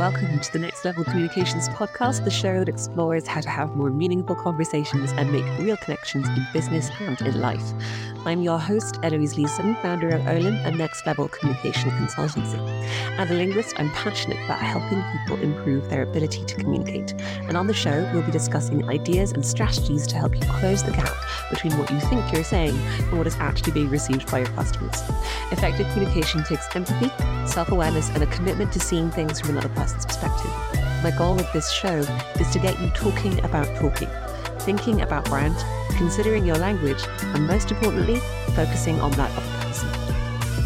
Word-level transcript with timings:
welcome 0.00 0.40
to 0.40 0.50
the 0.54 0.58
Next 0.58 0.82
Level 0.86 1.04
Communications 1.04 1.68
podcast, 1.68 2.24
the 2.24 2.30
show 2.30 2.60
that 2.60 2.70
explores 2.70 3.26
how 3.26 3.42
to 3.42 3.50
have 3.50 3.76
more 3.76 3.90
meaningful 3.90 4.34
conversations 4.34 5.12
and 5.18 5.30
make 5.30 5.44
real 5.58 5.76
connections 5.76 6.26
in 6.26 6.46
business 6.54 6.88
and 7.00 7.20
in 7.20 7.38
life. 7.38 7.74
I'm 8.24 8.40
your 8.40 8.58
host, 8.58 8.98
Eloise 9.02 9.36
Leeson, 9.36 9.74
founder 9.82 10.08
of 10.08 10.26
Olim, 10.26 10.54
a 10.64 10.70
next 10.70 11.04
level 11.04 11.28
communication 11.28 11.90
consultancy. 11.90 12.58
As 13.18 13.30
a 13.30 13.34
linguist, 13.34 13.78
I'm 13.78 13.90
passionate 13.90 14.42
about 14.46 14.60
helping 14.60 15.02
people 15.12 15.36
improve 15.42 15.90
their 15.90 16.02
ability 16.02 16.46
to 16.46 16.54
communicate. 16.54 17.12
And 17.48 17.58
on 17.58 17.66
the 17.66 17.74
show, 17.74 18.08
we'll 18.14 18.22
be 18.22 18.32
discussing 18.32 18.88
ideas 18.88 19.32
and 19.32 19.44
strategies 19.44 20.06
to 20.06 20.16
help 20.16 20.34
you 20.34 20.40
close 20.42 20.82
the 20.82 20.92
gap 20.92 21.14
between 21.50 21.76
what 21.76 21.90
you 21.90 22.00
think 22.00 22.32
you're 22.32 22.44
saying 22.44 22.74
and 22.76 23.18
what 23.18 23.26
is 23.26 23.36
actually 23.36 23.72
being 23.72 23.90
received 23.90 24.30
by 24.30 24.38
your 24.38 24.48
customers. 24.48 25.02
Effective 25.50 25.86
communication 25.92 26.42
takes 26.44 26.74
empathy, 26.74 27.10
self 27.46 27.70
awareness, 27.70 28.08
and 28.10 28.22
a 28.22 28.26
commitment 28.26 28.72
to 28.72 28.80
seeing 28.80 29.10
things 29.10 29.40
from 29.40 29.50
another 29.50 29.68
perspective. 29.94 30.50
My 31.02 31.12
goal 31.16 31.34
with 31.34 31.52
this 31.52 31.70
show 31.70 31.98
is 32.38 32.50
to 32.50 32.58
get 32.58 32.78
you 32.80 32.88
talking 32.90 33.42
about 33.44 33.66
talking, 33.76 34.08
thinking 34.60 35.00
about 35.00 35.24
brand 35.26 35.56
considering 36.00 36.46
your 36.46 36.56
language, 36.56 37.04
and 37.34 37.46
most 37.46 37.70
importantly, 37.70 38.16
focusing 38.54 38.98
on 39.00 39.10
that 39.12 39.30
other 39.36 39.66
person. 39.66 39.90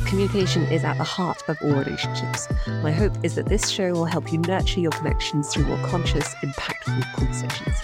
Communication 0.06 0.62
is 0.64 0.84
at 0.84 0.96
the 0.96 1.02
heart 1.02 1.42
of 1.48 1.58
all 1.60 1.72
relationships. 1.72 2.46
My 2.84 2.92
hope 2.92 3.12
is 3.24 3.34
that 3.34 3.46
this 3.46 3.68
show 3.68 3.92
will 3.92 4.04
help 4.04 4.32
you 4.32 4.38
nurture 4.38 4.78
your 4.78 4.92
connections 4.92 5.52
through 5.52 5.64
more 5.64 5.88
conscious, 5.88 6.36
impactful 6.36 7.02
conversations. 7.14 7.76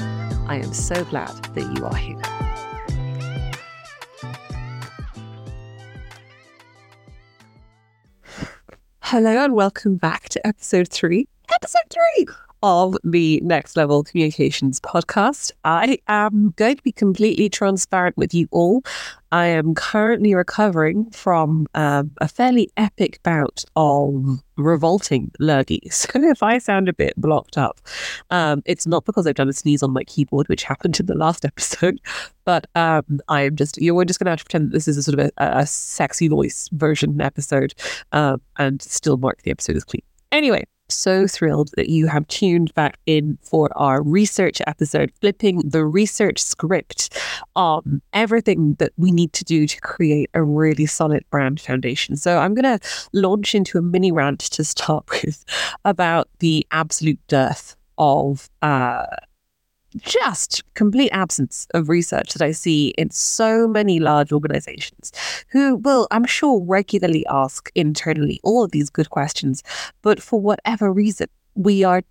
I 0.49 0.61
am 0.63 0.73
so 0.73 1.05
glad 1.07 1.35
that 1.55 1.77
you 1.77 1.85
are 1.85 1.97
here. 1.97 2.70
Hello 9.10 9.42
and 9.42 9.55
welcome 9.55 9.96
back 9.96 10.28
to 10.28 10.46
episode 10.46 10.88
three. 10.88 11.27
Episode 11.52 11.82
three 11.91 12.28
of 12.62 12.96
the 13.05 13.40
Next 13.43 13.76
Level 13.76 14.04
Communications 14.04 14.80
podcast. 14.80 15.52
I 15.65 15.98
am 16.09 16.52
going 16.57 16.76
to 16.76 16.82
be 16.82 16.93
completely 16.93 17.48
transparent 17.48 18.16
with 18.16 18.35
you 18.35 18.48
all. 18.51 18.82
I 19.32 19.46
am 19.46 19.74
currently 19.74 20.35
recovering 20.35 21.09
from 21.10 21.66
um, 21.74 22.10
a 22.20 22.26
fairly 22.26 22.68
epic 22.76 23.20
bout 23.23 23.65
of 23.76 24.43
revolting 24.57 25.30
lurgies. 25.40 26.09
So 26.10 26.29
if 26.29 26.43
I 26.43 26.59
sound 26.59 26.88
a 26.88 26.93
bit 26.93 27.15
blocked 27.16 27.57
up, 27.57 27.80
um, 28.30 28.63
it's 28.66 28.87
not 28.87 29.04
because 29.04 29.26
I've 29.26 29.37
done 29.37 29.48
a 29.48 29.52
sneeze 29.52 29.82
on 29.82 29.92
my 29.92 30.02
keyboard, 30.04 30.48
which 30.48 30.65
happened 30.65 30.98
in 30.98 31.07
the 31.07 31.15
last 31.15 31.45
episode, 31.46 32.01
but 32.45 32.66
um, 32.74 33.20
I 33.29 33.42
am 33.42 33.57
just, 33.57 33.80
you're 33.80 34.04
just 34.04 34.18
going 34.18 34.26
to 34.26 34.30
have 34.30 34.40
to 34.40 34.45
pretend 34.45 34.68
that 34.68 34.73
this 34.73 34.88
is 34.88 34.96
a 34.96 35.02
sort 35.02 35.18
of 35.18 35.26
a, 35.26 35.60
a 35.60 35.66
sexy 35.66 36.29
voice 36.29 36.68
version 36.73 37.20
episode 37.20 37.74
um, 38.13 38.40
and 38.59 38.82
still 38.82 39.16
mark 39.16 39.42
the 39.42 39.51
episode 39.51 39.76
as 39.76 39.85
clean. 39.85 40.02
Anyway, 40.32 40.65
so 40.91 41.27
thrilled 41.27 41.71
that 41.77 41.88
you 41.88 42.07
have 42.07 42.27
tuned 42.29 42.74
back 42.74 42.99
in 43.07 43.38
for 43.43 43.69
our 43.77 44.02
research 44.02 44.60
episode, 44.66 45.13
flipping 45.21 45.60
the 45.60 45.85
research 45.85 46.38
script 46.38 47.16
on 47.57 48.02
everything 48.13 48.74
that 48.74 48.93
we 48.97 49.10
need 49.10 49.32
to 49.32 49.45
do 49.45 49.66
to 49.66 49.80
create 49.80 50.30
a 50.35 50.43
really 50.43 50.87
solid 50.87 51.24
brand 51.30 51.60
foundation. 51.60 52.16
So 52.16 52.38
I'm 52.38 52.55
going 52.55 52.79
to 52.79 52.87
launch 53.13 53.55
into 53.55 53.79
a 53.79 53.82
mini 53.82 54.13
rant 54.13 54.41
to 54.41 54.65
start 54.65 55.09
with 55.24 55.45
about 55.85 56.29
the 56.41 56.66
absolute 56.71 57.21
dearth 57.29 57.77
of 57.99 58.49
uh, 58.63 59.07
just 59.99 60.63
complete 60.74 61.10
absence 61.10 61.66
of 61.74 61.88
research 61.88 62.33
that 62.33 62.43
I 62.43 62.52
see 62.52 62.88
in 62.99 63.10
so 63.10 63.66
many 63.66 64.00
large 64.00 64.32
organizations 64.32 65.12
who 65.49 65.77
will, 65.77 66.06
I'm 66.10 66.25
sure, 66.25 66.62
regularly 66.65 67.27
ask 67.28 67.71
internally 67.75 68.41
all 68.43 68.65
of 68.65 68.71
these 68.71 68.91
good 68.91 69.10
questions. 69.10 69.62
But 70.03 70.22
for 70.22 70.41
whatever 70.41 70.93
reason, 70.93 71.28
we 71.55 71.84
are 71.84 72.03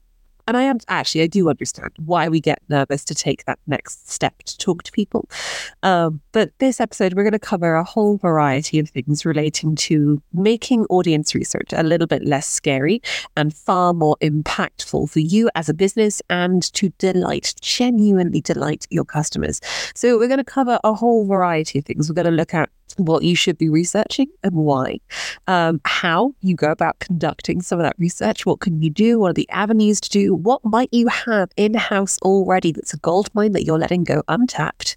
and 0.50 0.58
I 0.58 0.64
am 0.64 0.80
actually, 0.88 1.22
I 1.22 1.28
do 1.28 1.48
understand 1.48 1.92
why 1.98 2.28
we 2.28 2.42
get 2.42 2.60
nervous 2.70 3.06
to 3.06 3.14
take 3.14 3.46
that 3.46 3.60
next 3.68 4.10
step 4.10 4.36
to 4.46 4.58
talk 4.58 4.82
to 4.82 4.92
people. 4.92 5.30
Um, 5.84 6.22
but 6.32 6.58
this 6.58 6.82
episode, 6.82 7.14
we're 7.14 7.22
going 7.22 7.34
to 7.34 7.40
cover 7.40 7.76
a 7.76 7.84
whole 7.84 8.18
variety 8.18 8.80
of 8.80 8.90
things 8.90 9.26
relating 9.26 9.76
to 9.76 10.20
making 10.34 10.86
audience 10.86 11.36
research 11.36 11.72
a 11.72 11.84
little 11.84 12.08
bit 12.08 12.26
less 12.26 12.48
scary 12.48 13.00
and 13.38 13.54
far 13.54 13.94
more 13.94 14.18
impactful 14.22 15.12
for 15.12 15.20
you 15.20 15.52
as 15.54 15.70
a 15.70 15.74
business 15.74 16.20
and 16.32 16.74
to 16.74 16.90
delight, 16.98 17.54
genuinely 17.62 18.42
delight 18.42 18.88
your 18.90 19.06
customers. 19.06 19.62
So 19.94 20.18
we're 20.18 20.28
going 20.28 20.40
to 20.40 20.44
cover 20.44 20.80
a 20.84 20.96
whole 20.96 21.28
variety 21.28 21.78
of 21.78 21.86
things. 21.86 22.10
We're 22.10 22.16
going 22.16 22.26
to 22.26 22.32
look 22.32 22.56
at 22.56 22.72
what 23.06 23.24
you 23.24 23.36
should 23.36 23.58
be 23.58 23.70
researching 23.70 24.28
and 24.44 24.54
why, 24.54 25.00
um, 25.48 25.82
how 25.86 26.34
you 26.42 26.56
go 26.56 26.72
about 26.72 27.00
conducting 27.00 27.62
some 27.62 27.80
of 27.80 27.84
that 27.84 27.96
research, 27.98 28.46
what 28.46 28.60
can 28.60 28.82
you 28.82 28.90
do, 28.90 29.20
what 29.20 29.32
are 29.32 29.34
the 29.34 29.50
avenues 29.50 30.00
to 30.02 30.10
do, 30.10 30.36
what 30.36 30.64
might 30.64 30.90
you 30.92 31.08
have 31.08 31.50
in 31.58 31.74
house 31.74 32.18
already 32.22 32.72
that's 32.72 32.94
a 32.94 32.98
gold 32.98 33.30
mine 33.34 33.52
that 33.54 33.64
you're 33.64 33.80
letting 33.80 34.04
go 34.04 34.24
untapped. 34.28 34.96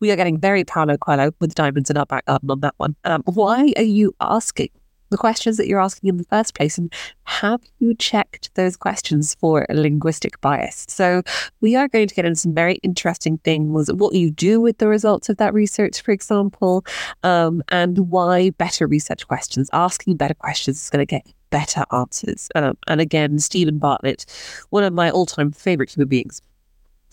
We 0.00 0.10
are 0.10 0.16
getting 0.16 0.38
very 0.38 0.64
Paulo 0.64 0.96
Coelho 0.96 1.32
with 1.40 1.54
diamonds 1.54 1.90
in 1.90 1.96
our 1.96 2.06
back 2.06 2.26
garden 2.26 2.50
on 2.50 2.60
that 2.60 2.74
one. 2.78 2.96
Um, 3.04 3.22
why 3.24 3.72
are 3.76 3.82
you 3.82 4.14
asking 4.20 4.70
the 5.12 5.16
questions 5.16 5.56
that 5.56 5.68
you're 5.68 5.80
asking 5.80 6.08
in 6.08 6.16
the 6.16 6.24
first 6.24 6.54
place 6.54 6.76
and 6.76 6.92
have 7.24 7.60
you 7.78 7.94
checked 7.94 8.52
those 8.54 8.76
questions 8.76 9.34
for 9.36 9.64
linguistic 9.70 10.40
bias? 10.40 10.84
So 10.88 11.22
we 11.60 11.76
are 11.76 11.86
going 11.86 12.08
to 12.08 12.14
get 12.14 12.24
into 12.24 12.40
some 12.40 12.54
very 12.54 12.74
interesting 12.82 13.38
things, 13.38 13.92
what 13.92 14.14
you 14.14 14.30
do 14.30 14.60
with 14.60 14.78
the 14.78 14.88
results 14.88 15.28
of 15.28 15.36
that 15.36 15.54
research, 15.54 16.00
for 16.00 16.10
example, 16.10 16.84
um, 17.22 17.62
and 17.68 18.10
why 18.10 18.50
better 18.50 18.86
research 18.86 19.28
questions, 19.28 19.70
asking 19.72 20.16
better 20.16 20.34
questions 20.34 20.82
is 20.82 20.90
going 20.90 21.06
to 21.06 21.06
get 21.06 21.26
better 21.50 21.84
answers. 21.92 22.48
Um, 22.54 22.76
and 22.88 23.00
again, 23.00 23.38
Steven 23.38 23.78
Bartlett, 23.78 24.26
one 24.70 24.82
of 24.82 24.92
my 24.92 25.10
all-time 25.10 25.52
favorite 25.52 25.94
human 25.94 26.08
beings, 26.08 26.42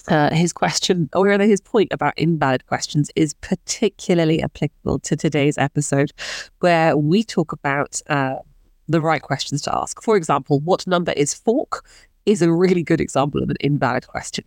uh, 0.08 0.34
his 0.34 0.54
question, 0.54 1.10
or 1.14 1.26
rather 1.26 1.46
his 1.46 1.62
point 1.62 1.92
about 1.92 2.14
invalid 2.18 2.66
questions, 2.68 3.12
is 3.16 3.34
particularly 3.36 4.42
applicable 4.42 5.00
to 5.00 5.16
today's 5.16 5.58
episode, 5.58 6.12
where 6.60 6.98
we 6.98 7.24
talk 7.24 7.52
about 7.52 8.02
uh, 8.08 8.36
the 8.88 9.02
right 9.02 9.22
questions 9.22 9.62
to 9.64 9.76
ask. 9.76 10.02
For 10.02 10.18
example, 10.18 10.60
what 10.60 10.88
number 10.88 11.12
is 11.12 11.34
fork? 11.34 11.86
Is 12.30 12.44
a 12.44 12.52
really 12.52 12.84
good 12.84 13.02
example 13.02 13.42
of 13.42 13.50
an 13.50 13.58
invalid 13.60 14.08
question. 14.08 14.46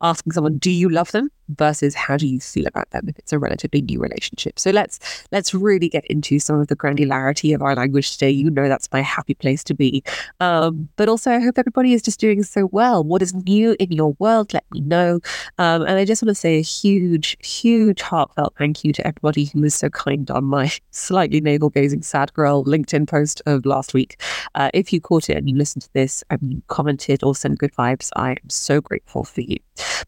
Asking 0.00 0.32
someone, 0.32 0.56
"Do 0.58 0.70
you 0.70 0.88
love 0.88 1.12
them?" 1.12 1.30
versus 1.56 1.94
how 1.94 2.16
do 2.16 2.26
you 2.26 2.40
feel 2.40 2.66
about 2.66 2.90
them 2.90 3.08
if 3.08 3.18
it's 3.18 3.32
a 3.32 3.38
relatively 3.38 3.80
new 3.80 4.00
relationship. 4.00 4.58
So 4.58 4.70
let's 4.70 4.98
let's 5.32 5.54
really 5.54 5.88
get 5.88 6.04
into 6.06 6.38
some 6.38 6.60
of 6.60 6.68
the 6.68 6.76
granularity 6.76 7.54
of 7.54 7.62
our 7.62 7.74
language 7.74 8.12
today. 8.12 8.30
You 8.30 8.50
know 8.50 8.68
that's 8.68 8.88
my 8.92 9.00
happy 9.00 9.34
place 9.34 9.64
to 9.64 9.74
be. 9.74 10.02
Um, 10.40 10.88
but 10.96 11.08
also 11.08 11.32
I 11.32 11.40
hope 11.40 11.58
everybody 11.58 11.92
is 11.92 12.02
just 12.02 12.20
doing 12.20 12.42
so 12.42 12.66
well. 12.66 13.02
What 13.02 13.22
is 13.22 13.34
new 13.34 13.76
in 13.78 13.92
your 13.92 14.14
world? 14.18 14.52
Let 14.52 14.64
me 14.72 14.80
know. 14.80 15.20
Um, 15.58 15.82
and 15.82 15.92
I 15.92 16.04
just 16.04 16.22
want 16.22 16.30
to 16.30 16.34
say 16.34 16.58
a 16.58 16.62
huge, 16.62 17.36
huge 17.44 18.00
heartfelt 18.00 18.54
thank 18.58 18.84
you 18.84 18.92
to 18.92 19.06
everybody 19.06 19.46
who 19.46 19.60
was 19.60 19.74
so 19.74 19.88
kind 19.88 20.30
on 20.30 20.44
my 20.44 20.70
slightly 20.90 21.40
navel 21.40 21.70
gazing 21.70 22.02
sad 22.02 22.32
girl 22.34 22.64
LinkedIn 22.64 23.08
post 23.08 23.42
of 23.46 23.64
last 23.64 23.94
week. 23.94 24.20
Uh, 24.54 24.70
if 24.74 24.92
you 24.92 25.00
caught 25.00 25.30
it 25.30 25.36
and 25.36 25.48
you 25.48 25.56
listened 25.56 25.82
to 25.82 25.92
this 25.92 26.22
and 26.30 26.40
you 26.42 26.62
commented 26.68 27.17
or 27.22 27.34
sent 27.34 27.58
good 27.58 27.72
vibes, 27.74 28.10
I 28.16 28.32
am 28.32 28.48
so 28.48 28.80
grateful 28.80 29.24
for 29.24 29.40
you. 29.40 29.58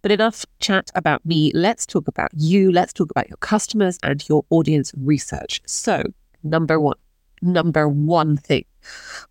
But 0.02 0.12
enough 0.12 0.44
chat 0.60 0.90
about 0.94 1.24
me. 1.24 1.52
Let's 1.54 1.86
talk 1.86 2.08
about 2.08 2.30
you. 2.34 2.72
Let's 2.72 2.92
talk 2.92 3.10
about 3.10 3.28
your 3.28 3.36
customers 3.38 3.98
and 4.02 4.26
your 4.28 4.44
audience 4.50 4.92
research. 4.96 5.60
So, 5.66 6.02
number 6.42 6.80
one, 6.80 6.96
number 7.42 7.88
one 7.88 8.36
thing. 8.36 8.64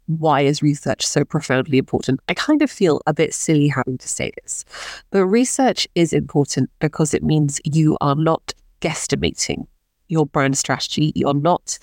Why 0.06 0.42
is 0.42 0.62
research 0.62 1.06
so 1.06 1.26
profoundly 1.26 1.80
important? 1.80 2.20
I 2.30 2.36
kind 2.36 2.62
of 2.62 2.70
feel 2.70 3.02
a 3.08 3.14
bit 3.14 3.34
silly 3.34 3.68
having 3.68 3.98
to 3.98 4.08
say 4.08 4.32
this, 4.44 4.64
but 5.10 5.26
research 5.26 5.88
is 5.96 6.14
important 6.14 6.70
because 6.80 7.14
it 7.14 7.24
means 7.24 7.60
you 7.64 7.98
are 8.00 8.16
not 8.16 8.54
guesstimating 8.82 9.66
your 10.08 10.26
brand 10.26 10.58
strategy. 10.58 11.12
You're 11.16 11.34
not 11.34 11.80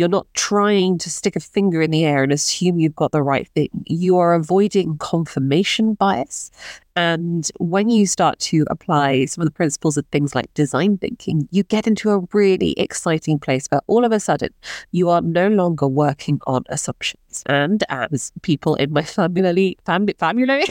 you're 0.00 0.08
not 0.08 0.26
trying 0.32 0.96
to 0.96 1.10
stick 1.10 1.36
a 1.36 1.40
finger 1.40 1.82
in 1.82 1.90
the 1.90 2.06
air 2.06 2.22
and 2.22 2.32
assume 2.32 2.80
you've 2.80 2.96
got 2.96 3.12
the 3.12 3.22
right 3.22 3.46
thing. 3.48 3.68
You 3.84 4.16
are 4.16 4.32
avoiding 4.32 4.96
confirmation 4.96 5.92
bias. 5.92 6.50
And 6.96 7.50
when 7.58 7.90
you 7.90 8.06
start 8.06 8.38
to 8.38 8.64
apply 8.70 9.26
some 9.26 9.42
of 9.42 9.46
the 9.46 9.52
principles 9.52 9.98
of 9.98 10.06
things 10.06 10.34
like 10.34 10.52
design 10.54 10.96
thinking, 10.96 11.46
you 11.50 11.64
get 11.64 11.86
into 11.86 12.10
a 12.10 12.26
really 12.32 12.72
exciting 12.78 13.38
place 13.38 13.66
where 13.68 13.82
all 13.88 14.06
of 14.06 14.10
a 14.10 14.20
sudden 14.20 14.54
you 14.90 15.10
are 15.10 15.20
no 15.20 15.48
longer 15.48 15.86
working 15.86 16.40
on 16.46 16.64
assumptions. 16.70 17.42
And 17.44 17.84
as 17.90 18.32
people 18.40 18.76
in 18.76 18.94
my 18.94 19.02
family, 19.02 19.76
family, 19.84 20.14
family, 20.18 20.64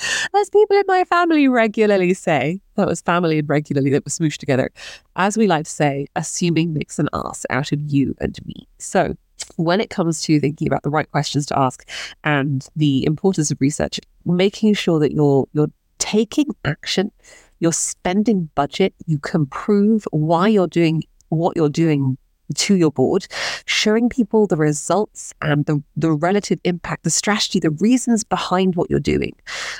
as 0.34 0.50
people 0.50 0.76
in 0.76 0.84
my 0.86 1.04
family 1.04 1.48
regularly 1.48 2.14
say, 2.14 2.60
that 2.76 2.86
was 2.86 3.00
family 3.00 3.38
and 3.38 3.48
regularly 3.48 3.90
that 3.90 4.04
was 4.04 4.18
smooshed 4.18 4.38
together, 4.38 4.70
as 5.16 5.36
we 5.36 5.46
like 5.46 5.64
to 5.64 5.70
say, 5.70 6.06
assuming 6.16 6.72
makes 6.72 6.98
an 6.98 7.08
ass 7.12 7.44
out 7.50 7.72
of 7.72 7.80
you 7.82 8.14
and 8.20 8.38
me. 8.46 8.68
So 8.78 9.16
when 9.56 9.80
it 9.80 9.90
comes 9.90 10.22
to 10.22 10.40
thinking 10.40 10.68
about 10.68 10.82
the 10.82 10.90
right 10.90 11.10
questions 11.10 11.46
to 11.46 11.58
ask 11.58 11.88
and 12.24 12.66
the 12.76 13.04
importance 13.06 13.50
of 13.50 13.60
research, 13.60 14.00
making 14.24 14.74
sure 14.74 14.98
that 15.00 15.12
you're 15.12 15.46
you're 15.52 15.70
taking 15.98 16.46
action, 16.64 17.10
you're 17.58 17.72
spending 17.72 18.50
budget, 18.54 18.94
you 19.06 19.18
can 19.18 19.46
prove 19.46 20.06
why 20.10 20.48
you're 20.48 20.66
doing 20.66 21.02
what 21.28 21.56
you're 21.56 21.68
doing 21.68 22.16
to 22.54 22.76
your 22.76 22.90
board, 22.90 23.26
showing 23.66 24.08
people 24.08 24.46
the 24.46 24.56
results 24.56 25.32
and 25.42 25.66
the, 25.66 25.82
the 25.96 26.12
relative 26.12 26.60
impact, 26.64 27.04
the 27.04 27.10
strategy, 27.10 27.60
the 27.60 27.70
reasons 27.70 28.24
behind 28.24 28.74
what 28.74 28.90
you're 28.90 29.00
doing. 29.00 29.34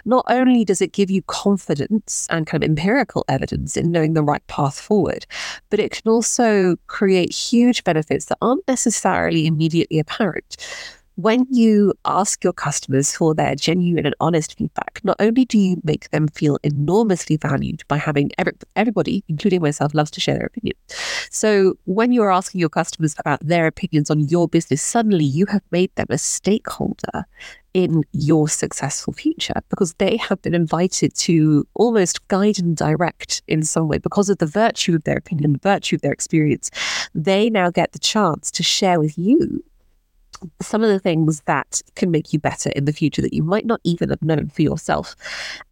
Not 0.05 0.25
only 0.29 0.65
does 0.65 0.81
it 0.81 0.93
give 0.93 1.11
you 1.11 1.23
confidence 1.23 2.27
and 2.31 2.47
kind 2.47 2.63
of 2.63 2.71
empirical 2.71 3.25
evidence 3.29 3.77
in 3.77 3.91
knowing 3.91 4.15
the 4.15 4.23
right 4.23 4.47
path 4.47 4.79
forward, 4.79 5.27
but 5.71 5.81
it 5.81 5.91
can 5.91 6.11
also 6.11 6.77
create 6.87 7.33
huge 7.33 7.85
benefits 7.85 8.27
that 8.27 8.39
aren't 8.41 8.67
necessarily 8.69 9.47
immediately 9.47 9.99
apparent 9.99 10.57
when 11.17 11.47
you 11.51 11.93
ask 12.05 12.43
your 12.43 12.53
customers 12.53 13.15
for 13.15 13.35
their 13.35 13.55
genuine 13.55 14.07
and 14.07 14.15
honest 14.21 14.57
feedback, 14.57 15.01
not 15.05 15.17
only 15.21 15.45
do 15.45 15.59
you 15.59 15.81
make 15.85 16.11
them 16.11 16.29
feel 16.29 16.59
enormously 16.63 17.37
valued 17.37 17.83
by 17.89 17.99
having 17.99 18.31
every, 18.39 18.53
everybody, 18.77 19.25
including 19.29 19.61
myself, 19.61 19.95
loves 19.95 20.11
to 20.13 20.21
share 20.21 20.37
their 20.37 20.47
opinion. 20.47 20.77
So 21.31 21.75
when 21.85 22.13
you're 22.13 22.33
asking 22.33 22.61
your 22.61 22.71
customers 22.71 23.15
about 23.19 23.41
their 23.47 23.67
opinions 23.67 24.11
on 24.11 24.21
your 24.29 24.49
business, 24.49 24.83
suddenly 24.83 25.25
you 25.25 25.47
have 25.47 25.63
made 25.71 25.95
them 25.97 26.07
a 26.11 26.19
stakeholder 26.19 27.27
in 27.75 28.03
your 28.13 28.49
successful 28.49 29.13
future 29.13 29.55
because 29.69 29.95
they 29.95 30.17
have 30.17 30.43
been 30.43 30.55
invited 30.55 31.15
to 31.15 31.67
almost 31.75 32.27
guide 32.29 32.59
and 32.59 32.77
direct 32.77 33.43
in 33.47 33.63
some 33.63 33.87
way 33.89 33.99
because 33.99 34.29
of 34.29 34.39
the 34.39 34.47
virtue 34.47 34.95
of 34.95 35.05
their 35.05 35.17
opinion, 35.17 35.53
the 35.53 35.59
virtue 35.59 35.97
of 35.97 36.03
their 36.03 36.13
experience. 36.13 36.71
They 37.15 37.49
now 37.51 37.71
get 37.71 37.93
the 37.93 37.99
chance 37.99 38.51
to 38.53 38.63
share 38.63 38.99
with 38.99 39.17
you 39.17 39.63
some 40.61 40.83
of 40.83 40.89
the 40.89 40.99
things 40.99 41.43
that 41.43 41.83
can 41.97 42.11
make 42.11 42.33
you 42.33 42.39
better 42.39 42.71
in 42.71 42.85
the 42.85 42.93
future 42.93 43.23
that 43.23 43.35
you 43.35 43.43
might 43.43 43.67
not 43.67 43.81
even 43.85 44.11
have 44.11 44.23
known 44.23 44.49
for 44.49 44.63
yourself. 44.63 45.15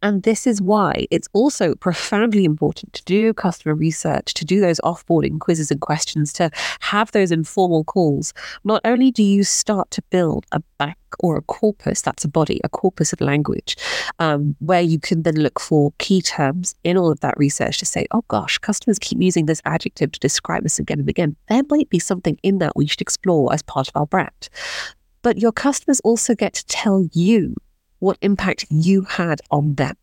And 0.03 0.23
this 0.23 0.45
is 0.45 0.61
why 0.61 1.07
it's 1.09 1.27
also 1.33 1.75
profoundly 1.75 2.45
important 2.45 2.93
to 2.93 3.03
do 3.05 3.33
customer 3.33 3.75
research, 3.75 4.33
to 4.35 4.45
do 4.45 4.59
those 4.59 4.79
offboarding 4.81 5.39
quizzes 5.39 5.71
and 5.71 5.81
questions, 5.81 6.31
to 6.33 6.51
have 6.81 7.11
those 7.11 7.31
informal 7.31 7.83
calls. 7.83 8.33
Not 8.63 8.81
only 8.85 9.11
do 9.11 9.23
you 9.23 9.43
start 9.43 9.89
to 9.91 10.01
build 10.09 10.45
a 10.51 10.61
bank 10.77 10.97
or 11.19 11.37
a 11.37 11.41
corpus, 11.41 12.01
that's 12.01 12.25
a 12.25 12.27
body, 12.27 12.59
a 12.63 12.69
corpus 12.69 13.13
of 13.13 13.21
language, 13.21 13.75
um, 14.19 14.55
where 14.59 14.81
you 14.81 14.99
can 14.99 15.23
then 15.23 15.35
look 15.35 15.59
for 15.59 15.93
key 15.97 16.21
terms 16.21 16.75
in 16.83 16.97
all 16.97 17.11
of 17.11 17.19
that 17.21 17.37
research 17.37 17.77
to 17.79 17.85
say, 17.85 18.05
oh 18.11 18.23
gosh, 18.27 18.57
customers 18.57 18.99
keep 18.99 19.21
using 19.21 19.45
this 19.45 19.61
adjective 19.65 20.11
to 20.11 20.19
describe 20.19 20.65
us 20.65 20.79
again 20.79 20.99
and 20.99 21.09
again. 21.09 21.35
There 21.47 21.63
might 21.69 21.89
be 21.89 21.99
something 21.99 22.37
in 22.43 22.59
that 22.59 22.75
we 22.75 22.87
should 22.87 23.01
explore 23.01 23.53
as 23.53 23.61
part 23.61 23.87
of 23.87 23.95
our 23.95 24.05
brand. 24.05 24.49
But 25.21 25.37
your 25.37 25.51
customers 25.51 25.99
also 26.01 26.35
get 26.35 26.53
to 26.53 26.65
tell 26.65 27.05
you 27.13 27.55
what 27.99 28.17
impact 28.21 28.65
you 28.69 29.01
had 29.03 29.41
on 29.51 29.75
them 29.75 29.95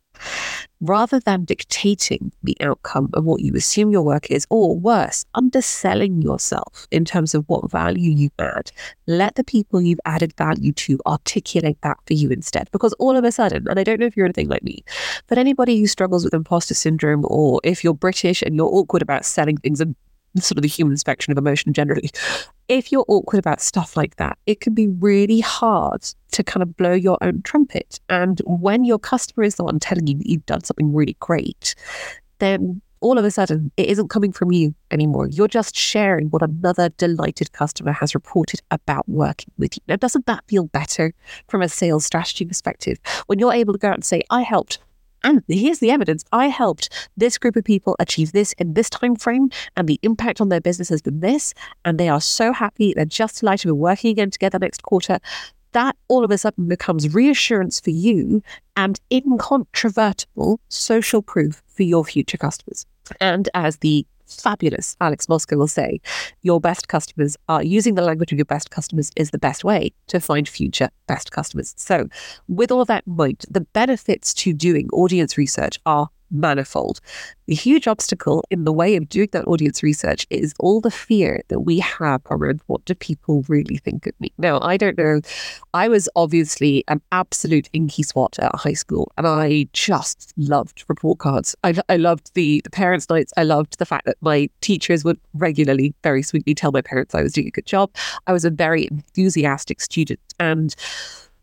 rather 0.81 1.21
than 1.21 1.45
dictating 1.45 2.33
the 2.43 2.57
outcome 2.61 3.11
of 3.15 3.25
what 3.25 3.41
you 3.41 3.55
assume 3.55 3.91
your 3.91 4.03
work 4.03 4.31
is, 4.31 4.47
or 4.51 4.77
worse, 4.77 5.25
underselling 5.35 6.23
yourself 6.23 6.87
in 6.91 7.05
terms 7.05 7.35
of 7.35 7.45
what 7.49 7.71
value 7.71 8.11
you 8.11 8.31
add. 8.39 8.71
Let 9.07 9.37
the 9.37 9.45
people 9.45 9.81
you've 9.81 10.01
added 10.05 10.35
value 10.37 10.73
to 10.73 10.99
articulate 11.07 11.79
that 11.83 11.99
for 12.07 12.15
you 12.15 12.31
instead. 12.31 12.69
Because 12.73 12.93
all 12.95 13.17
of 13.17 13.25
a 13.25 13.33
sudden, 13.33 13.67
and 13.69 13.79
I 13.79 13.85
don't 13.85 14.01
know 14.01 14.07
if 14.07 14.17
you're 14.17 14.27
anything 14.27 14.49
like 14.49 14.63
me, 14.63 14.85
but 15.27 15.39
anybody 15.39 15.79
who 15.79 15.87
struggles 15.87 16.25
with 16.25 16.35
imposter 16.35 16.75
syndrome, 16.75 17.25
or 17.29 17.61
if 17.65 17.83
you're 17.83 17.95
British 17.95 18.43
and 18.43 18.57
you're 18.57 18.67
awkward 18.67 19.03
about 19.03 19.25
selling 19.25 19.57
things 19.57 19.81
and 19.81 19.95
sort 20.41 20.59
of 20.59 20.63
the 20.63 20.69
human 20.69 20.97
spectrum 20.97 21.33
of 21.33 21.39
emotion 21.39 21.73
generally. 21.73 22.11
If 22.69 22.91
you're 22.91 23.05
awkward 23.09 23.39
about 23.39 23.61
stuff 23.61 23.97
like 23.97 24.17
that, 24.17 24.39
it 24.47 24.61
can 24.61 24.75
be 24.75 24.89
really 24.89 25.41
hard 25.41 26.03
to 26.33 26.43
kind 26.43 26.63
of 26.63 26.77
blow 26.77 26.93
your 26.93 27.19
own 27.21 27.43
trumpet. 27.43 28.01
And 28.09 28.41
when 28.45 28.85
your 28.85 28.99
customer 28.99 29.45
is 29.45 29.55
the 29.55 29.65
one 29.65 29.79
telling 29.79 30.07
you 30.07 30.19
that 30.19 30.29
you've 30.29 30.47
done 30.47 30.65
something 30.65 30.93
really 30.93 31.17
great, 31.21 31.75
then 32.39 32.81
all 33.01 33.19
of 33.19 33.25
a 33.25 33.31
sudden 33.31 33.71
it 33.77 33.89
isn't 33.89 34.09
coming 34.09 34.33
from 34.33 34.53
you 34.53 34.75
anymore. 34.91 35.29
You're 35.29 35.49
just 35.49 35.77
sharing 35.77 36.29
what 36.29 36.43
another 36.43 36.89
delighted 36.91 37.53
customer 37.53 37.93
has 37.93 38.15
reported 38.15 38.61
about 38.71 39.09
working 39.09 39.53
with 39.59 39.77
you. 39.77 39.83
Now, 39.87 39.97
doesn't 39.97 40.27
that 40.27 40.45
feel 40.49 40.65
better 40.65 41.13
from 41.49 41.63
a 41.63 41.69
sales 41.69 42.05
strategy 42.05 42.45
perspective? 42.45 42.99
When 43.27 43.39
you're 43.39 43.53
able 43.53 43.75
to 43.75 43.79
go 43.79 43.89
out 43.89 43.95
and 43.95 44.05
say, 44.05 44.23
I 44.31 44.43
helped 44.43 44.79
and 45.25 45.43
here's 45.49 45.79
the 45.79 45.91
evidence. 45.91 46.25
I 46.33 46.49
helped 46.49 47.09
this 47.17 47.39
group 47.39 47.57
of 47.57 47.65
people 47.65 47.97
achieve 47.99 48.33
this 48.33 48.53
in 48.55 48.75
this 48.75 48.91
time 48.91 49.17
frame, 49.17 49.51
and 49.77 49.89
the 49.89 49.99
impact 50.03 50.41
on 50.41 50.49
their 50.49 50.61
business 50.61 50.89
has 50.89 51.03
been 51.03 51.21
this. 51.21 51.55
And 51.85 51.99
they 51.99 52.09
are 52.09 52.21
so 52.21 52.53
happy. 52.53 52.95
They're 52.95 53.05
just 53.05 53.41
delighted 53.41 53.71
we're 53.71 53.75
working 53.75 54.11
again 54.11 54.31
together 54.31 54.59
next 54.59 54.83
quarter. 54.83 55.19
That 55.73 55.97
all 56.09 56.25
of 56.25 56.31
a 56.31 56.39
sudden 56.39 56.69
becomes 56.69 57.13
reassurance 57.13 57.81
for 57.81 57.91
you 57.91 58.43
and 58.77 58.99
incontrovertible 59.13 60.61
social 60.69 61.23
proof 61.23 61.63
for 61.67 61.83
your 61.83 62.05
future 62.05 62.39
customers. 62.39 62.87
And 63.21 63.49
as 63.55 63.79
the 63.79 64.07
fabulous 64.27 64.97
Alex 65.01 65.29
Mosca 65.29 65.57
will 65.57 65.69
say, 65.69 66.01
your 66.43 66.61
best 66.61 66.89
customers 66.89 67.37
are 67.49 67.63
using 67.63 67.95
the 67.95 68.03
language 68.03 68.33
of 68.33 68.39
your 68.39 68.45
best 68.45 68.71
customers 68.71 69.11
is 69.17 69.31
the 69.31 69.39
best 69.39 69.65
way 69.65 69.93
to 70.09 70.21
find 70.21 70.49
future 70.49 70.91
best 71.07 71.31
customers. 71.31 71.75
So, 71.77 72.09
with 72.49 72.71
all 72.71 72.85
that 72.85 73.05
in 73.07 73.17
mind, 73.17 73.45
the 73.49 73.61
benefits 73.61 74.35
to 74.35 74.53
doing 74.53 74.89
audience 74.93 75.39
research 75.39 75.79
are 75.87 76.09
manifold. 76.31 77.01
The 77.47 77.55
huge 77.55 77.87
obstacle 77.87 78.45
in 78.51 78.65
the 78.65 78.73
way 78.73 78.97
of 78.97 79.09
doing 79.09 79.29
that 79.33 79.47
audience 79.47 79.83
research 79.83 80.27
is 80.31 80.55
all 80.59 80.81
the 80.81 80.91
fear 80.91 81.43
that 81.49 81.61
we 81.61 81.79
have 81.79 82.23
around 82.31 82.61
what 82.67 82.85
do 82.85 82.95
people 82.95 83.45
really 83.49 83.77
think 83.79 84.07
of 84.07 84.19
me. 84.21 84.33
Now, 84.39 84.61
I 84.61 84.77
don't 84.77 84.99
know. 84.99 85.21
I 85.75 85.89
was 85.89 86.09
obviously 86.17 86.85
an 86.89 87.01
absolute 87.13 87.69
inky 87.73 88.03
swat 88.03 88.39
at 88.39 88.55
high 88.57 88.73
school, 88.73 89.13
and 89.17 89.27
I 89.27 89.69
just 89.73 90.33
loved 90.37 90.85
report 90.89 91.19
cards. 91.19 91.55
I, 91.63 91.75
I 91.89 91.97
loved 91.97 92.33
the, 92.35 92.61
the 92.65 92.71
parents' 92.71 93.09
nights. 93.09 93.33
I 93.37 93.45
loved 93.45 93.79
the 93.79 93.87
fact 93.87 94.07
that 94.07 94.17
my 94.21 94.49
teachers 94.61 95.05
would 95.05 95.21
regularly, 95.35 95.95
very 96.03 96.23
sweetly 96.23 96.55
tell 96.55 96.73
my 96.73 96.83
parents 96.83 97.15
I 97.15 97.23
was 97.23 97.33
doing 97.33 97.49
a 97.49 97.51
good 97.51 97.67
job. 97.67 97.91
I 98.27 98.33
was 98.33 98.45
a 98.45 98.51
very 98.51 98.89
enthusiastic 98.91 99.81
student. 99.81 100.21
And 100.41 100.75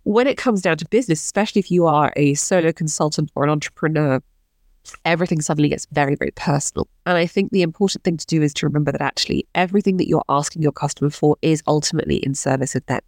when 0.03 0.27
it 0.27 0.37
comes 0.37 0.61
down 0.61 0.77
to 0.77 0.87
business, 0.89 1.23
especially 1.23 1.59
if 1.59 1.71
you 1.71 1.85
are 1.85 2.11
a 2.15 2.33
solo 2.33 2.71
consultant 2.71 3.31
or 3.35 3.43
an 3.43 3.49
entrepreneur, 3.49 4.21
everything 5.05 5.41
suddenly 5.41 5.69
gets 5.69 5.87
very, 5.91 6.15
very 6.15 6.31
personal. 6.31 6.87
And 7.05 7.17
I 7.17 7.25
think 7.25 7.51
the 7.51 7.61
important 7.61 8.03
thing 8.03 8.17
to 8.17 8.25
do 8.25 8.41
is 8.41 8.53
to 8.55 8.67
remember 8.67 8.91
that 8.91 9.01
actually 9.01 9.47
everything 9.55 9.97
that 9.97 10.07
you're 10.07 10.25
asking 10.29 10.61
your 10.61 10.71
customer 10.71 11.09
for 11.09 11.37
is 11.41 11.63
ultimately 11.67 12.17
in 12.17 12.35
service 12.35 12.75
of 12.75 12.85
them. 12.87 13.01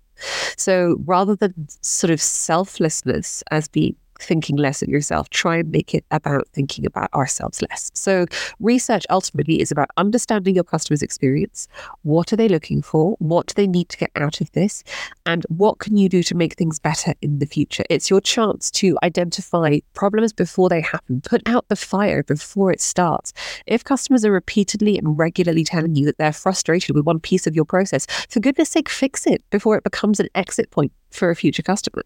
So 0.57 0.97
rather 1.05 1.35
than 1.35 1.53
sort 1.81 2.11
of 2.11 2.21
selflessness 2.21 3.43
as 3.51 3.67
being 3.67 3.95
thinking 4.19 4.55
less 4.55 4.81
of 4.81 4.89
yourself. 4.89 5.29
Try 5.29 5.57
and 5.57 5.71
make 5.71 5.93
it 5.93 6.05
about 6.11 6.47
thinking 6.49 6.85
about 6.85 7.13
ourselves 7.13 7.61
less. 7.61 7.91
So, 7.93 8.25
research 8.59 9.05
ultimately 9.09 9.61
is 9.61 9.71
about 9.71 9.89
understanding 9.97 10.55
your 10.55 10.63
customer's 10.63 11.01
experience. 11.01 11.67
What 12.03 12.31
are 12.33 12.35
they 12.35 12.47
looking 12.47 12.81
for? 12.81 13.15
What 13.19 13.47
do 13.47 13.53
they 13.55 13.67
need 13.67 13.89
to 13.89 13.97
get 13.97 14.11
out 14.15 14.41
of 14.41 14.51
this? 14.51 14.83
And 15.25 15.45
what 15.49 15.79
can 15.79 15.97
you 15.97 16.09
do 16.09 16.23
to 16.23 16.35
make 16.35 16.55
things 16.55 16.79
better 16.79 17.13
in 17.21 17.39
the 17.39 17.45
future? 17.45 17.83
It's 17.89 18.09
your 18.09 18.21
chance 18.21 18.71
to 18.71 18.97
identify 19.03 19.79
problems 19.93 20.33
before 20.33 20.69
they 20.69 20.81
happen, 20.81 21.21
put 21.21 21.41
out 21.47 21.67
the 21.69 21.75
fire 21.75 22.23
before 22.23 22.71
it 22.71 22.81
starts. 22.81 23.33
If 23.65 23.83
customers 23.83 24.25
are 24.25 24.31
repeatedly 24.31 24.97
and 24.97 25.17
regularly 25.17 25.63
telling 25.63 25.95
you 25.95 26.05
that 26.05 26.17
they're 26.17 26.33
frustrated 26.33 26.95
with 26.95 27.05
one 27.05 27.19
piece 27.19 27.47
of 27.47 27.55
your 27.55 27.65
process, 27.65 28.05
for 28.29 28.39
goodness 28.39 28.69
sake, 28.69 28.89
fix 28.89 29.27
it 29.27 29.43
before 29.49 29.77
it 29.77 29.83
becomes 29.83 30.19
an 30.19 30.29
exit 30.35 30.71
point 30.71 30.91
for 31.11 31.29
a 31.29 31.35
future 31.35 31.63
customer. 31.63 32.03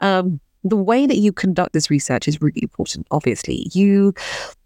Um, 0.00 0.40
the 0.64 0.76
way 0.76 1.06
that 1.06 1.16
you 1.16 1.32
conduct 1.32 1.72
this 1.72 1.90
research 1.90 2.28
is 2.28 2.40
really 2.40 2.60
important, 2.62 3.06
obviously. 3.10 3.68
You 3.72 4.14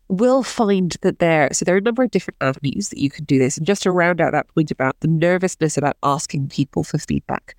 will 0.08 0.42
find 0.42 0.96
that 1.02 1.18
there, 1.18 1.48
so 1.52 1.64
there 1.64 1.74
are 1.74 1.78
a 1.78 1.82
number 1.82 2.02
of 2.02 2.10
different 2.10 2.36
avenues 2.40 2.90
that 2.90 2.98
you 2.98 3.10
can 3.10 3.24
do 3.24 3.38
this. 3.38 3.56
And 3.56 3.66
just 3.66 3.82
to 3.82 3.90
round 3.90 4.20
out 4.20 4.32
that 4.32 4.48
point 4.48 4.70
about 4.70 4.98
the 5.00 5.08
nervousness 5.08 5.76
about 5.76 5.96
asking 6.02 6.48
people 6.48 6.84
for 6.84 6.98
feedback, 6.98 7.56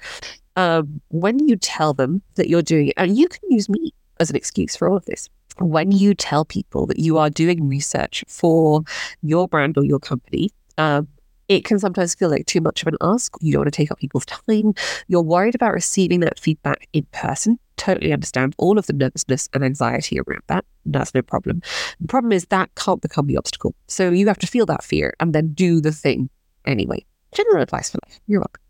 um, 0.56 1.02
when 1.10 1.48
you 1.48 1.56
tell 1.56 1.94
them 1.94 2.22
that 2.36 2.50
you're 2.50 2.62
doing 2.62 2.88
it, 2.88 2.94
and 2.98 3.18
you 3.18 3.28
can 3.28 3.42
use 3.50 3.70
me 3.70 3.94
as 4.20 4.30
an 4.30 4.36
excuse 4.36 4.76
for 4.76 4.90
all 4.90 4.98
of 4.98 5.06
this. 5.06 5.30
When 5.60 5.92
you 5.92 6.14
tell 6.14 6.46
people 6.46 6.86
that 6.86 7.00
you 7.00 7.18
are 7.18 7.30
doing 7.30 7.68
research 7.68 8.24
for 8.28 8.84
your 9.24 9.48
brand 9.48 9.78
or 9.78 9.84
your 9.84 10.00
company, 10.00 10.52
um, 10.78 11.08
it 11.48 11.64
can 11.64 11.80
sometimes 11.80 12.16
feel 12.16 12.30
like 12.30 12.46
too 12.46 12.62
much 12.62 12.82
of 12.82 12.88
an 12.88 12.98
ask. 13.02 13.34
You 13.42 13.54
don't 13.54 13.62
want 13.62 13.74
to 13.74 13.78
take 13.78 13.92
up 13.92 14.00
people's 14.00 14.26
time. 14.26 14.74
You're 15.08 15.22
worried 15.22 15.56
about 15.56 15.74
receiving 15.74 16.20
that 16.22 16.40
feedback 16.40 16.88
in 16.94 17.06
person. 17.12 17.60
Totally 17.78 18.12
understand 18.12 18.56
all 18.58 18.78
of 18.78 18.88
the 18.88 18.94
nervousness 18.94 19.50
and 19.54 19.64
anxiety 19.64 20.20
around 20.20 20.42
that. 20.48 20.66
That's 20.86 21.14
no 21.14 21.22
problem. 21.22 21.62
The 22.02 22.08
problem 22.08 22.32
is 22.32 22.46
that 22.48 22.74
can't 22.76 23.02
become 23.02 23.28
the 23.28 23.38
obstacle. 23.38 23.76
So 23.88 24.10
you 24.10 24.28
have 24.28 24.40
to 24.40 24.48
feel 24.48 24.66
that 24.66 24.84
fear 24.84 25.14
and 25.20 25.34
then 25.34 25.54
do 25.54 25.80
the 25.80 25.92
thing 25.92 26.30
anyway. 26.66 27.06
General 27.34 27.62
advice 27.62 27.92
for 27.92 28.00
life. 28.08 28.20
You're 28.28 28.42
welcome. 28.42 28.64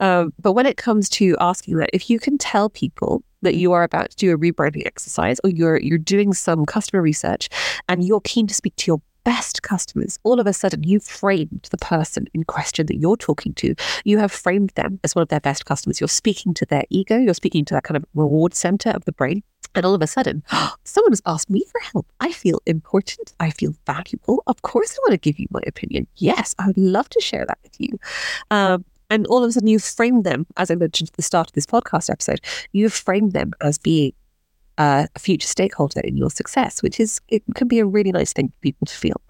Um, 0.00 0.32
but 0.40 0.52
when 0.52 0.66
it 0.66 0.76
comes 0.76 1.08
to 1.10 1.36
asking 1.40 1.76
that, 1.76 1.90
if 1.92 2.10
you 2.10 2.18
can 2.18 2.38
tell 2.38 2.68
people 2.68 3.22
that 3.42 3.54
you 3.54 3.72
are 3.72 3.82
about 3.82 4.10
to 4.10 4.16
do 4.16 4.34
a 4.34 4.38
rebranding 4.38 4.86
exercise 4.86 5.38
or 5.44 5.50
you're 5.50 5.78
you're 5.78 5.98
doing 5.98 6.32
some 6.32 6.66
customer 6.66 7.02
research 7.02 7.48
and 7.88 8.04
you're 8.04 8.20
keen 8.22 8.46
to 8.46 8.54
speak 8.54 8.74
to 8.76 8.90
your 8.90 9.00
best 9.24 9.62
customers, 9.62 10.18
all 10.22 10.40
of 10.40 10.46
a 10.46 10.52
sudden 10.52 10.82
you've 10.84 11.04
framed 11.04 11.68
the 11.70 11.78
person 11.78 12.26
in 12.34 12.44
question 12.44 12.86
that 12.86 12.96
you're 12.96 13.16
talking 13.16 13.54
to. 13.54 13.74
You 14.04 14.18
have 14.18 14.32
framed 14.32 14.70
them 14.70 15.00
as 15.04 15.14
one 15.14 15.22
of 15.22 15.28
their 15.28 15.40
best 15.40 15.66
customers. 15.66 16.00
You're 16.00 16.08
speaking 16.08 16.54
to 16.54 16.66
their 16.66 16.84
ego, 16.90 17.18
you're 17.18 17.34
speaking 17.34 17.64
to 17.66 17.74
that 17.74 17.84
kind 17.84 17.96
of 17.96 18.04
reward 18.14 18.54
center 18.54 18.90
of 18.90 19.04
the 19.04 19.12
brain. 19.12 19.42
And 19.74 19.84
all 19.84 19.94
of 19.94 20.02
a 20.02 20.06
sudden, 20.06 20.42
someone 20.84 21.12
has 21.12 21.22
asked 21.26 21.50
me 21.50 21.64
for 21.70 21.80
help. 21.92 22.06
I 22.20 22.32
feel 22.32 22.60
important. 22.66 23.34
I 23.38 23.50
feel 23.50 23.74
valuable. 23.86 24.42
Of 24.46 24.62
course, 24.62 24.92
I 24.92 24.98
want 25.02 25.12
to 25.12 25.18
give 25.18 25.38
you 25.38 25.46
my 25.50 25.60
opinion. 25.66 26.06
Yes, 26.16 26.54
I 26.58 26.66
would 26.66 26.78
love 26.78 27.08
to 27.10 27.20
share 27.20 27.44
that 27.46 27.58
with 27.62 27.78
you. 27.78 27.98
Um, 28.50 28.84
and 29.10 29.26
all 29.26 29.42
of 29.42 29.48
a 29.48 29.52
sudden, 29.52 29.68
you've 29.68 29.84
framed 29.84 30.24
them, 30.24 30.46
as 30.56 30.70
I 30.70 30.74
mentioned 30.74 31.10
at 31.10 31.16
the 31.16 31.22
start 31.22 31.48
of 31.48 31.52
this 31.54 31.66
podcast 31.66 32.10
episode, 32.10 32.40
you've 32.72 32.92
framed 32.92 33.32
them 33.32 33.52
as 33.60 33.78
being 33.78 34.12
a 34.78 35.08
future 35.18 35.46
stakeholder 35.46 36.00
in 36.00 36.16
your 36.16 36.30
success, 36.30 36.82
which 36.82 36.98
is 37.00 37.20
it 37.28 37.42
can 37.54 37.68
be 37.68 37.80
a 37.80 37.86
really 37.86 38.12
nice 38.12 38.32
thing 38.32 38.48
for 38.48 38.60
people 38.60 38.86
to 38.86 38.94
feel. 38.94 39.20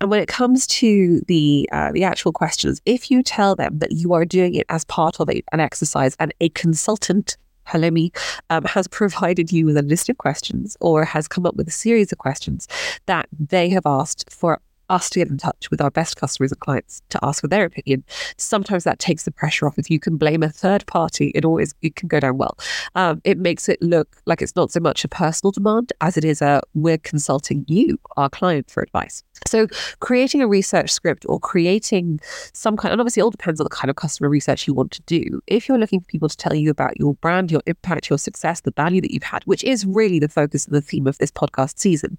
And 0.00 0.10
when 0.10 0.20
it 0.20 0.28
comes 0.28 0.66
to 0.68 1.20
the 1.26 1.68
uh, 1.72 1.92
the 1.92 2.04
actual 2.04 2.32
questions, 2.32 2.80
if 2.86 3.10
you 3.10 3.22
tell 3.22 3.56
them 3.56 3.78
that 3.78 3.92
you 3.92 4.12
are 4.12 4.24
doing 4.24 4.54
it 4.54 4.66
as 4.68 4.84
part 4.84 5.20
of 5.20 5.28
a, 5.28 5.42
an 5.52 5.60
exercise 5.60 6.16
and 6.20 6.32
a 6.40 6.50
consultant 6.50 7.36
Halemi 7.66 8.14
um, 8.50 8.64
has 8.64 8.88
provided 8.88 9.52
you 9.52 9.66
with 9.66 9.76
a 9.76 9.82
list 9.82 10.08
of 10.08 10.18
questions 10.18 10.76
or 10.80 11.04
has 11.04 11.28
come 11.28 11.46
up 11.46 11.54
with 11.56 11.68
a 11.68 11.72
series 11.72 12.10
of 12.12 12.18
questions 12.18 12.66
that 13.06 13.28
they 13.38 13.68
have 13.68 13.86
asked 13.86 14.30
for 14.30 14.60
us 14.90 15.08
to 15.10 15.20
get 15.20 15.28
in 15.28 15.38
touch 15.38 15.70
with 15.70 15.80
our 15.80 15.90
best 15.90 16.16
customers 16.16 16.52
and 16.52 16.60
clients 16.60 17.02
to 17.10 17.18
ask 17.22 17.40
for 17.40 17.48
their 17.48 17.64
opinion. 17.64 18.04
Sometimes 18.36 18.84
that 18.84 18.98
takes 18.98 19.24
the 19.24 19.30
pressure 19.30 19.66
off. 19.66 19.78
If 19.78 19.90
you 19.90 20.00
can 20.00 20.16
blame 20.16 20.42
a 20.42 20.48
third 20.48 20.86
party, 20.86 21.32
it 21.34 21.44
always 21.44 21.74
it 21.82 21.96
can 21.96 22.08
go 22.08 22.20
down 22.20 22.36
well. 22.36 22.58
Um, 22.94 23.20
it 23.24 23.38
makes 23.38 23.68
it 23.68 23.80
look 23.80 24.16
like 24.26 24.42
it's 24.42 24.56
not 24.56 24.70
so 24.70 24.80
much 24.80 25.04
a 25.04 25.08
personal 25.08 25.52
demand 25.52 25.92
as 26.00 26.16
it 26.16 26.24
is 26.24 26.42
a 26.42 26.60
we're 26.74 26.98
consulting 26.98 27.64
you, 27.68 27.98
our 28.16 28.28
client, 28.28 28.70
for 28.70 28.82
advice. 28.82 29.22
So 29.46 29.66
creating 30.00 30.42
a 30.42 30.48
research 30.48 30.90
script 30.90 31.24
or 31.28 31.40
creating 31.40 32.20
some 32.52 32.76
kind, 32.76 32.92
and 32.92 33.00
obviously 33.00 33.20
it 33.20 33.24
all 33.24 33.30
depends 33.30 33.60
on 33.60 33.64
the 33.64 33.70
kind 33.70 33.90
of 33.90 33.96
customer 33.96 34.28
research 34.28 34.66
you 34.66 34.74
want 34.74 34.90
to 34.92 35.02
do. 35.02 35.40
If 35.46 35.68
you're 35.68 35.78
looking 35.78 36.00
for 36.00 36.06
people 36.06 36.28
to 36.28 36.36
tell 36.36 36.54
you 36.54 36.70
about 36.70 36.98
your 36.98 37.14
brand, 37.14 37.50
your 37.50 37.62
impact, 37.66 38.10
your 38.10 38.18
success, 38.18 38.60
the 38.60 38.72
value 38.72 39.00
that 39.00 39.12
you've 39.12 39.22
had, 39.22 39.42
which 39.44 39.64
is 39.64 39.86
really 39.86 40.18
the 40.18 40.28
focus 40.28 40.66
and 40.66 40.74
the 40.74 40.80
theme 40.80 41.06
of 41.06 41.18
this 41.18 41.30
podcast 41.30 41.78
season, 41.78 42.18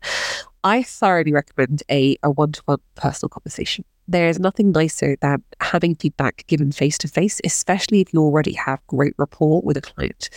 I 0.63 0.83
thoroughly 0.83 1.33
recommend 1.33 1.83
a, 1.89 2.17
a 2.23 2.29
one-to-one 2.29 2.79
personal 2.95 3.29
conversation. 3.29 3.83
There's 4.07 4.39
nothing 4.39 4.71
nicer 4.71 5.15
than 5.21 5.43
having 5.61 5.95
feedback 5.95 6.45
given 6.47 6.71
face 6.71 6.97
to 6.99 7.07
face, 7.07 7.39
especially 7.45 8.01
if 8.01 8.13
you 8.13 8.19
already 8.19 8.53
have 8.53 8.85
great 8.87 9.13
rapport 9.17 9.61
with 9.61 9.77
a 9.77 9.81
client. 9.81 10.29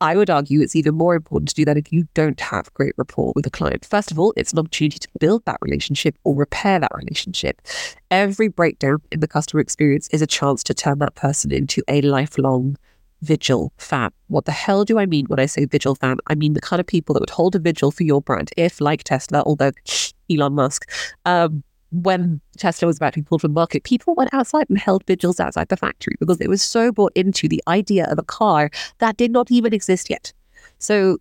I 0.00 0.16
would 0.16 0.30
argue 0.30 0.60
it's 0.60 0.74
even 0.74 0.96
more 0.96 1.14
important 1.14 1.50
to 1.50 1.54
do 1.54 1.64
that 1.64 1.76
if 1.76 1.92
you 1.92 2.08
don't 2.14 2.40
have 2.40 2.74
great 2.74 2.94
rapport 2.96 3.32
with 3.36 3.46
a 3.46 3.50
client. 3.50 3.84
First 3.84 4.10
of 4.10 4.18
all, 4.18 4.34
it's 4.36 4.52
an 4.52 4.58
opportunity 4.58 4.98
to 4.98 5.08
build 5.20 5.44
that 5.44 5.58
relationship 5.62 6.18
or 6.24 6.34
repair 6.34 6.80
that 6.80 6.92
relationship. 6.94 7.62
Every 8.10 8.48
breakdown 8.48 8.98
in 9.12 9.20
the 9.20 9.28
customer 9.28 9.60
experience 9.60 10.08
is 10.08 10.20
a 10.20 10.26
chance 10.26 10.62
to 10.64 10.74
turn 10.74 10.98
that 10.98 11.14
person 11.14 11.52
into 11.52 11.82
a 11.88 12.00
lifelong 12.00 12.76
vigil 13.24 13.72
fan. 13.78 14.10
What 14.28 14.44
the 14.44 14.52
hell 14.52 14.84
do 14.84 14.98
I 14.98 15.06
mean 15.06 15.26
when 15.26 15.40
I 15.40 15.46
say 15.46 15.64
vigil 15.64 15.94
fan? 15.94 16.18
I 16.26 16.34
mean 16.34 16.52
the 16.52 16.60
kind 16.60 16.80
of 16.80 16.86
people 16.86 17.14
that 17.14 17.20
would 17.20 17.30
hold 17.30 17.56
a 17.56 17.58
vigil 17.58 17.90
for 17.90 18.04
your 18.04 18.20
brand 18.20 18.50
if, 18.56 18.80
like 18.80 19.04
Tesla, 19.04 19.42
although 19.44 19.72
Elon 20.30 20.54
Musk, 20.54 20.90
um, 21.24 21.62
when 21.90 22.40
Tesla 22.56 22.86
was 22.86 22.96
about 22.96 23.12
to 23.12 23.20
be 23.20 23.24
pulled 23.24 23.40
from 23.40 23.52
the 23.52 23.60
market, 23.60 23.84
people 23.84 24.14
went 24.14 24.32
outside 24.34 24.68
and 24.68 24.78
held 24.78 25.04
vigils 25.06 25.38
outside 25.38 25.68
the 25.68 25.76
factory 25.76 26.16
because 26.18 26.40
it 26.40 26.48
was 26.48 26.62
so 26.62 26.90
bought 26.90 27.12
into 27.14 27.48
the 27.48 27.62
idea 27.68 28.06
of 28.10 28.18
a 28.18 28.22
car 28.22 28.70
that 28.98 29.16
did 29.16 29.30
not 29.30 29.50
even 29.50 29.72
exist 29.72 30.10
yet. 30.10 30.32
So 30.78 31.18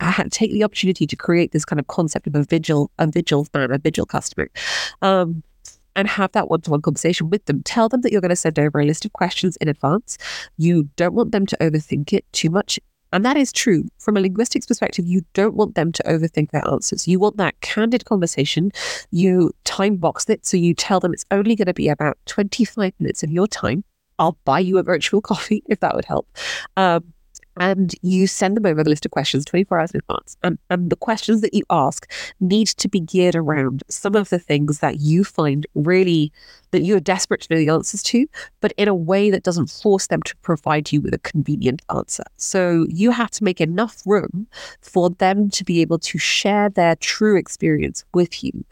I 0.00 0.10
had 0.10 0.24
to 0.24 0.30
take 0.30 0.52
the 0.52 0.64
opportunity 0.64 1.06
to 1.06 1.16
create 1.16 1.52
this 1.52 1.64
kind 1.64 1.78
of 1.78 1.86
concept 1.86 2.26
of 2.26 2.34
a 2.34 2.42
vigil, 2.42 2.90
a 2.98 3.06
vigil 3.06 3.44
fan, 3.44 3.70
a 3.70 3.78
vigil 3.78 4.06
customer. 4.06 4.48
Um, 5.02 5.42
and 5.98 6.06
have 6.06 6.30
that 6.30 6.48
one 6.48 6.60
to 6.60 6.70
one 6.70 6.80
conversation 6.80 7.28
with 7.28 7.44
them. 7.46 7.60
Tell 7.64 7.88
them 7.88 8.02
that 8.02 8.12
you're 8.12 8.20
going 8.20 8.28
to 8.28 8.36
send 8.36 8.56
over 8.56 8.78
a 8.78 8.84
list 8.84 9.04
of 9.04 9.12
questions 9.12 9.56
in 9.56 9.66
advance. 9.66 10.16
You 10.56 10.88
don't 10.94 11.12
want 11.12 11.32
them 11.32 11.44
to 11.46 11.56
overthink 11.60 12.12
it 12.12 12.24
too 12.32 12.50
much. 12.50 12.78
And 13.12 13.24
that 13.24 13.36
is 13.36 13.52
true. 13.52 13.84
From 13.98 14.16
a 14.16 14.20
linguistics 14.20 14.66
perspective, 14.66 15.06
you 15.06 15.22
don't 15.32 15.56
want 15.56 15.74
them 15.74 15.90
to 15.90 16.02
overthink 16.04 16.52
their 16.52 16.66
answers. 16.68 17.08
You 17.08 17.18
want 17.18 17.36
that 17.38 17.60
candid 17.62 18.04
conversation. 18.04 18.70
You 19.10 19.50
time 19.64 19.96
box 19.96 20.28
it. 20.30 20.46
So 20.46 20.56
you 20.56 20.72
tell 20.72 21.00
them 21.00 21.12
it's 21.12 21.24
only 21.32 21.56
going 21.56 21.66
to 21.66 21.74
be 21.74 21.88
about 21.88 22.16
25 22.26 22.92
minutes 23.00 23.24
of 23.24 23.32
your 23.32 23.48
time. 23.48 23.82
I'll 24.20 24.38
buy 24.44 24.60
you 24.60 24.78
a 24.78 24.84
virtual 24.84 25.20
coffee 25.30 25.64
if 25.66 25.80
that 25.80 25.96
would 25.96 26.04
help. 26.04 26.28
Um, 26.76 27.12
and 27.60 27.94
you 28.02 28.26
send 28.26 28.56
them 28.56 28.66
over 28.66 28.82
the 28.82 28.90
list 28.90 29.04
of 29.04 29.10
questions 29.10 29.44
24 29.44 29.78
hours 29.78 29.90
in 29.92 29.98
advance. 29.98 30.36
And, 30.42 30.58
and 30.70 30.90
the 30.90 30.96
questions 30.96 31.40
that 31.40 31.54
you 31.54 31.62
ask 31.70 32.10
need 32.40 32.68
to 32.68 32.88
be 32.88 33.00
geared 33.00 33.34
around 33.34 33.82
some 33.88 34.14
of 34.14 34.28
the 34.28 34.38
things 34.38 34.78
that 34.80 35.00
you 35.00 35.24
find 35.24 35.66
really 35.74 36.32
that 36.70 36.82
you 36.82 36.96
are 36.96 37.00
desperate 37.00 37.40
to 37.42 37.54
know 37.54 37.58
the 37.58 37.70
answers 37.70 38.02
to, 38.02 38.26
but 38.60 38.72
in 38.76 38.88
a 38.88 38.94
way 38.94 39.30
that 39.30 39.42
doesn't 39.42 39.70
force 39.70 40.08
them 40.08 40.22
to 40.22 40.36
provide 40.38 40.92
you 40.92 41.00
with 41.00 41.14
a 41.14 41.18
convenient 41.18 41.82
answer. 41.94 42.24
So 42.36 42.86
you 42.88 43.10
have 43.10 43.30
to 43.32 43.44
make 43.44 43.60
enough 43.60 44.02
room 44.04 44.46
for 44.82 45.10
them 45.10 45.50
to 45.50 45.64
be 45.64 45.80
able 45.80 45.98
to 46.00 46.18
share 46.18 46.68
their 46.68 46.96
true 46.96 47.36
experience 47.36 48.04
with 48.14 48.44
you. 48.44 48.64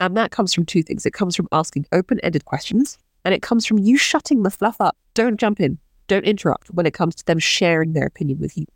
And 0.00 0.16
that 0.16 0.32
comes 0.32 0.52
from 0.52 0.66
two 0.66 0.82
things 0.82 1.06
it 1.06 1.12
comes 1.12 1.36
from 1.36 1.48
asking 1.52 1.86
open 1.92 2.18
ended 2.20 2.44
questions. 2.44 2.98
And 3.24 3.32
it 3.32 3.40
comes 3.40 3.64
from 3.64 3.78
you 3.78 3.96
shutting 3.96 4.42
the 4.42 4.50
fluff 4.50 4.80
up. 4.80 4.96
Don't 5.14 5.40
jump 5.40 5.58
in 5.58 5.78
don't 6.06 6.24
interrupt 6.24 6.68
when 6.68 6.86
it 6.86 6.94
comes 6.94 7.14
to 7.16 7.26
them 7.26 7.38
sharing 7.38 7.92
their 7.92 8.06
opinion 8.06 8.38
with 8.38 8.56
you. 8.56 8.66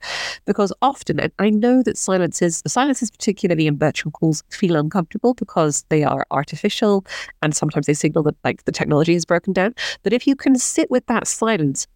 Because 0.45 0.73
often, 0.83 1.21
and 1.21 1.33
I 1.39 1.51
know 1.51 1.83
that 1.83 1.99
silences, 1.99 2.63
silences 2.67 3.11
particularly 3.11 3.67
in 3.67 3.79
virtual 3.79 4.13
calls, 4.13 4.43
feel 4.51 4.77
uncomfortable 4.77 5.35
because 5.35 5.85
they 5.89 6.05
are 6.05 6.27
artificial 6.31 7.05
and 7.43 7.55
sometimes 7.55 7.87
they 7.87 7.95
signal 7.95 8.25
that 8.25 8.37
like 8.45 8.65
the 8.65 8.73
technology 8.73 9.15
is 9.15 9.25
broken 9.25 9.53
down. 9.53 9.75
But 10.03 10.13
if 10.13 10.27
you 10.27 10.37
can 10.37 10.57
sit 10.57 10.91
with 10.91 11.07
that 11.07 11.27
silence, 11.27 11.87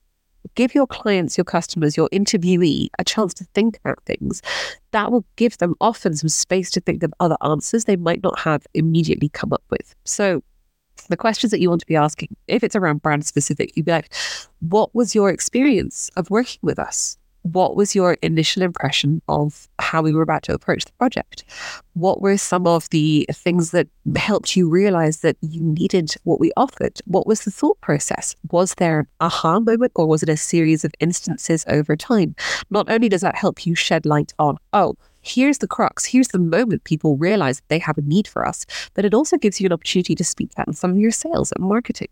give 0.54 0.74
your 0.74 0.86
clients, 0.86 1.38
your 1.38 1.44
customers, 1.44 1.96
your 1.96 2.08
interviewee 2.10 2.88
a 2.98 3.04
chance 3.04 3.34
to 3.34 3.44
think 3.54 3.78
about 3.78 4.02
things, 4.04 4.42
that 4.90 5.10
will 5.10 5.24
give 5.36 5.58
them 5.58 5.74
often 5.80 6.14
some 6.14 6.28
space 6.28 6.70
to 6.72 6.80
think 6.80 7.02
of 7.02 7.12
other 7.20 7.36
answers 7.42 7.84
they 7.84 7.96
might 7.96 8.22
not 8.22 8.38
have 8.38 8.66
immediately 8.74 9.28
come 9.28 9.52
up 9.52 9.62
with. 9.70 9.94
So 10.04 10.42
the 11.08 11.16
questions 11.16 11.50
that 11.50 11.60
you 11.60 11.68
want 11.68 11.80
to 11.80 11.86
be 11.86 11.96
asking, 11.96 12.36
if 12.48 12.62
it's 12.62 12.76
around 12.76 13.02
brand 13.02 13.26
specific, 13.26 13.76
you'd 13.76 13.86
be 13.86 13.92
like, 13.92 14.12
what 14.60 14.94
was 14.94 15.14
your 15.14 15.30
experience 15.30 16.10
of 16.16 16.30
working 16.30 16.60
with 16.62 16.78
us? 16.78 17.18
What 17.42 17.74
was 17.74 17.92
your 17.92 18.12
initial 18.22 18.62
impression 18.62 19.20
of 19.28 19.68
how 19.80 20.00
we 20.00 20.12
were 20.12 20.22
about 20.22 20.44
to 20.44 20.54
approach 20.54 20.84
the 20.84 20.92
project? 20.92 21.42
What 21.94 22.22
were 22.22 22.36
some 22.36 22.68
of 22.68 22.88
the 22.90 23.26
things 23.32 23.72
that 23.72 23.88
helped 24.14 24.54
you 24.54 24.68
realize 24.68 25.22
that 25.22 25.36
you 25.40 25.60
needed 25.60 26.14
what 26.22 26.38
we 26.38 26.52
offered? 26.56 27.00
What 27.04 27.26
was 27.26 27.44
the 27.44 27.50
thought 27.50 27.80
process? 27.80 28.36
Was 28.52 28.74
there 28.74 29.00
an 29.00 29.08
aha 29.20 29.58
moment 29.58 29.90
or 29.96 30.06
was 30.06 30.22
it 30.22 30.28
a 30.28 30.36
series 30.36 30.84
of 30.84 30.92
instances 31.00 31.64
over 31.66 31.96
time? 31.96 32.36
Not 32.70 32.88
only 32.88 33.08
does 33.08 33.22
that 33.22 33.34
help 33.34 33.66
you 33.66 33.74
shed 33.74 34.06
light 34.06 34.32
on, 34.38 34.56
oh, 34.72 34.94
here's 35.22 35.58
the 35.58 35.68
crux, 35.68 36.04
here's 36.04 36.28
the 36.28 36.38
moment 36.38 36.84
people 36.84 37.16
realize 37.16 37.58
that 37.58 37.68
they 37.68 37.78
have 37.78 37.98
a 37.98 38.02
need 38.02 38.28
for 38.28 38.46
us, 38.46 38.66
but 38.94 39.04
it 39.04 39.14
also 39.14 39.38
gives 39.38 39.60
you 39.60 39.66
an 39.66 39.72
opportunity 39.72 40.14
to 40.14 40.24
speak 40.24 40.50
that 40.56 40.66
in 40.66 40.74
some 40.74 40.90
of 40.90 40.98
your 40.98 41.10
sales 41.10 41.52
and 41.52 41.64
marketing. 41.64 42.08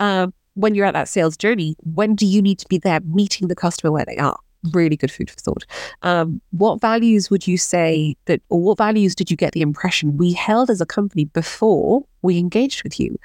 Um, 0.00 0.32
when 0.54 0.74
you're 0.74 0.86
at 0.86 0.94
that 0.94 1.08
sales 1.08 1.36
journey, 1.36 1.76
when 1.82 2.14
do 2.14 2.26
you 2.26 2.40
need 2.40 2.58
to 2.60 2.66
be 2.68 2.78
there 2.78 3.00
meeting 3.00 3.48
the 3.48 3.56
customer 3.56 3.90
where 3.90 4.04
they 4.04 4.16
are? 4.16 4.38
Really 4.72 4.96
good 4.96 5.10
food 5.10 5.30
for 5.30 5.36
thought. 5.36 5.64
Um, 6.02 6.40
what 6.50 6.80
values 6.80 7.30
would 7.30 7.46
you 7.46 7.58
say 7.58 8.16
that, 8.26 8.40
or 8.48 8.60
what 8.60 8.78
values 8.78 9.14
did 9.14 9.30
you 9.30 9.36
get 9.36 9.52
the 9.52 9.60
impression 9.60 10.16
we 10.16 10.32
held 10.32 10.70
as 10.70 10.80
a 10.80 10.86
company 10.86 11.26
before 11.26 12.04
we 12.22 12.38
engaged 12.38 12.82
with 12.82 12.98
you? 12.98 13.18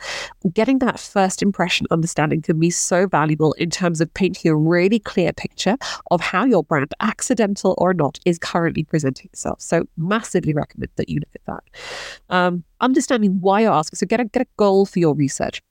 Getting 0.53 0.79
that 0.79 0.99
first 0.99 1.41
impression 1.41 1.87
understanding 1.91 2.41
can 2.41 2.59
be 2.59 2.69
so 2.69 3.07
valuable 3.07 3.53
in 3.53 3.69
terms 3.69 4.01
of 4.01 4.13
painting 4.13 4.51
a 4.51 4.55
really 4.55 4.99
clear 4.99 5.31
picture 5.31 5.77
of 6.11 6.21
how 6.21 6.45
your 6.45 6.63
brand, 6.63 6.93
accidental 6.99 7.75
or 7.77 7.93
not, 7.93 8.19
is 8.25 8.37
currently 8.37 8.83
presenting 8.83 9.29
itself. 9.31 9.61
So, 9.61 9.87
massively 9.97 10.53
recommend 10.53 10.91
that 10.97 11.09
you 11.09 11.19
look 11.19 11.35
at 11.35 11.45
that. 11.45 12.35
Um, 12.35 12.63
understanding 12.81 13.39
why 13.39 13.61
you're 13.61 13.71
asking. 13.71 13.97
So, 13.97 14.05
get 14.05 14.19
a, 14.19 14.25
get 14.25 14.41
a 14.41 14.47
goal 14.57 14.85
for 14.85 14.99
your 14.99 15.13
research 15.13 15.61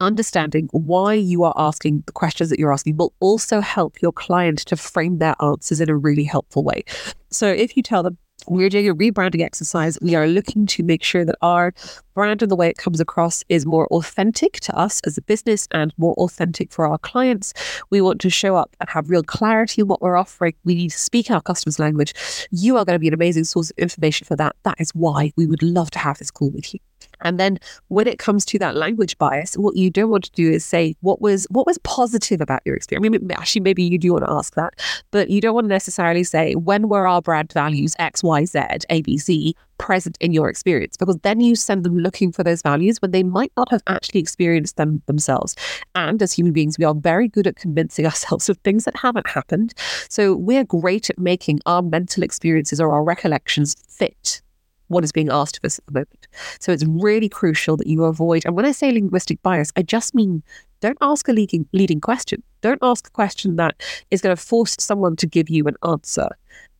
understanding 0.00 0.68
why 0.72 1.14
you 1.14 1.42
are 1.44 1.54
asking 1.56 2.02
the 2.06 2.12
questions 2.12 2.50
that 2.50 2.58
you're 2.58 2.72
asking 2.72 2.96
will 2.96 3.12
also 3.20 3.60
help 3.60 4.00
your 4.00 4.12
client 4.12 4.58
to 4.60 4.76
frame 4.76 5.18
their 5.18 5.34
answers 5.42 5.80
in 5.80 5.88
a 5.88 5.96
really 5.96 6.24
helpful 6.24 6.64
way. 6.64 6.84
So 7.30 7.48
if 7.48 7.76
you 7.76 7.82
tell 7.82 8.02
them, 8.02 8.18
we're 8.46 8.70
doing 8.70 8.88
a 8.88 8.94
rebranding 8.94 9.42
exercise. 9.42 9.98
We 10.00 10.14
are 10.14 10.26
looking 10.26 10.66
to 10.66 10.82
make 10.82 11.02
sure 11.02 11.24
that 11.24 11.36
our 11.42 11.74
brand 12.18 12.42
and 12.42 12.50
the 12.50 12.56
way 12.56 12.68
it 12.68 12.76
comes 12.76 12.98
across 12.98 13.44
is 13.48 13.64
more 13.64 13.86
authentic 13.92 14.54
to 14.54 14.76
us 14.76 15.00
as 15.06 15.16
a 15.16 15.22
business 15.22 15.68
and 15.70 15.94
more 15.98 16.14
authentic 16.14 16.72
for 16.72 16.84
our 16.84 16.98
clients. 16.98 17.54
We 17.90 18.00
want 18.00 18.20
to 18.22 18.28
show 18.28 18.56
up 18.56 18.74
and 18.80 18.90
have 18.90 19.08
real 19.08 19.22
clarity 19.22 19.82
in 19.82 19.86
what 19.86 20.02
we're 20.02 20.16
offering. 20.16 20.54
We 20.64 20.74
need 20.74 20.90
to 20.90 20.98
speak 20.98 21.30
our 21.30 21.40
customers' 21.40 21.78
language. 21.78 22.12
You 22.50 22.76
are 22.76 22.84
going 22.84 22.96
to 22.96 22.98
be 22.98 23.06
an 23.06 23.14
amazing 23.14 23.44
source 23.44 23.70
of 23.70 23.78
information 23.78 24.24
for 24.24 24.34
that. 24.34 24.56
That 24.64 24.80
is 24.80 24.90
why 24.96 25.32
we 25.36 25.46
would 25.46 25.62
love 25.62 25.92
to 25.92 26.00
have 26.00 26.18
this 26.18 26.32
call 26.32 26.50
with 26.50 26.74
you. 26.74 26.80
And 27.20 27.38
then 27.38 27.58
when 27.86 28.08
it 28.08 28.18
comes 28.18 28.44
to 28.46 28.58
that 28.58 28.74
language 28.74 29.16
bias, 29.18 29.54
what 29.54 29.76
you 29.76 29.88
don't 29.88 30.10
want 30.10 30.24
to 30.24 30.30
do 30.32 30.50
is 30.50 30.64
say 30.64 30.96
what 31.00 31.20
was 31.20 31.46
what 31.50 31.66
was 31.66 31.78
positive 31.78 32.40
about 32.40 32.62
your 32.64 32.74
experience. 32.74 33.06
I 33.06 33.08
mean, 33.08 33.30
actually, 33.30 33.62
maybe 33.62 33.82
you 33.84 33.98
do 33.98 34.12
want 34.12 34.24
to 34.24 34.30
ask 34.30 34.54
that, 34.54 34.74
but 35.10 35.30
you 35.30 35.40
don't 35.40 35.54
want 35.54 35.66
to 35.66 35.68
necessarily 35.68 36.24
say 36.24 36.54
when 36.54 36.88
were 36.88 37.06
our 37.06 37.22
brand 37.22 37.52
values 37.52 37.94
X, 37.98 38.22
Y, 38.22 38.44
Z, 38.44 38.60
A, 38.90 39.02
B, 39.02 39.18
C. 39.18 39.54
present 39.78 40.18
in 40.20 40.32
your 40.32 40.48
experience 40.48 40.96
because 40.96 41.16
then 41.18 41.40
you 41.40 41.56
send 41.56 41.84
them 41.84 41.98
looking 41.98 42.32
for 42.32 42.44
those 42.44 42.62
values 42.62 43.00
when 43.00 43.12
they 43.12 43.22
might 43.22 43.52
not 43.56 43.70
have 43.70 43.82
actually 43.86 44.20
experienced 44.20 44.76
them 44.76 45.02
themselves. 45.06 45.56
And 45.94 46.22
as 46.22 46.32
human 46.32 46.52
beings, 46.52 46.78
we 46.78 46.84
are 46.84 46.94
very 46.94 47.28
good 47.28 47.46
at 47.46 47.56
convincing 47.56 48.04
ourselves 48.10 48.48
of 48.48 48.58
things 48.58 48.84
that 48.84 48.96
haven't 48.96 49.28
happened. 49.28 49.74
So 50.08 50.34
we're 50.34 50.64
great 50.64 51.10
at 51.10 51.18
making 51.18 51.60
our 51.66 51.82
mental 51.82 52.22
experiences 52.22 52.80
or 52.80 52.92
our 52.92 53.04
recollections 53.04 53.74
fit 53.88 54.42
what 54.88 55.04
is 55.04 55.12
being 55.12 55.30
asked 55.30 55.58
of 55.58 55.64
us 55.64 55.78
at 55.78 55.86
the 55.86 55.92
moment. 55.92 56.28
So 56.60 56.72
it's 56.72 56.84
really 56.84 57.28
crucial 57.28 57.76
that 57.76 57.86
you 57.86 58.04
avoid, 58.04 58.44
and 58.44 58.56
when 58.56 58.64
I 58.64 58.72
say 58.72 58.90
linguistic 58.90 59.42
bias, 59.42 59.70
I 59.76 59.82
just 59.82 60.14
mean 60.14 60.42
don't 60.80 60.98
ask 61.00 61.28
a 61.28 61.32
leading, 61.32 61.68
leading 61.72 62.00
question. 62.00 62.42
Don't 62.60 62.78
ask 62.82 63.06
a 63.08 63.10
question 63.10 63.56
that 63.56 63.82
is 64.10 64.20
going 64.20 64.34
to 64.34 64.42
force 64.42 64.76
someone 64.78 65.16
to 65.16 65.26
give 65.26 65.50
you 65.50 65.66
an 65.66 65.76
answer. 65.86 66.28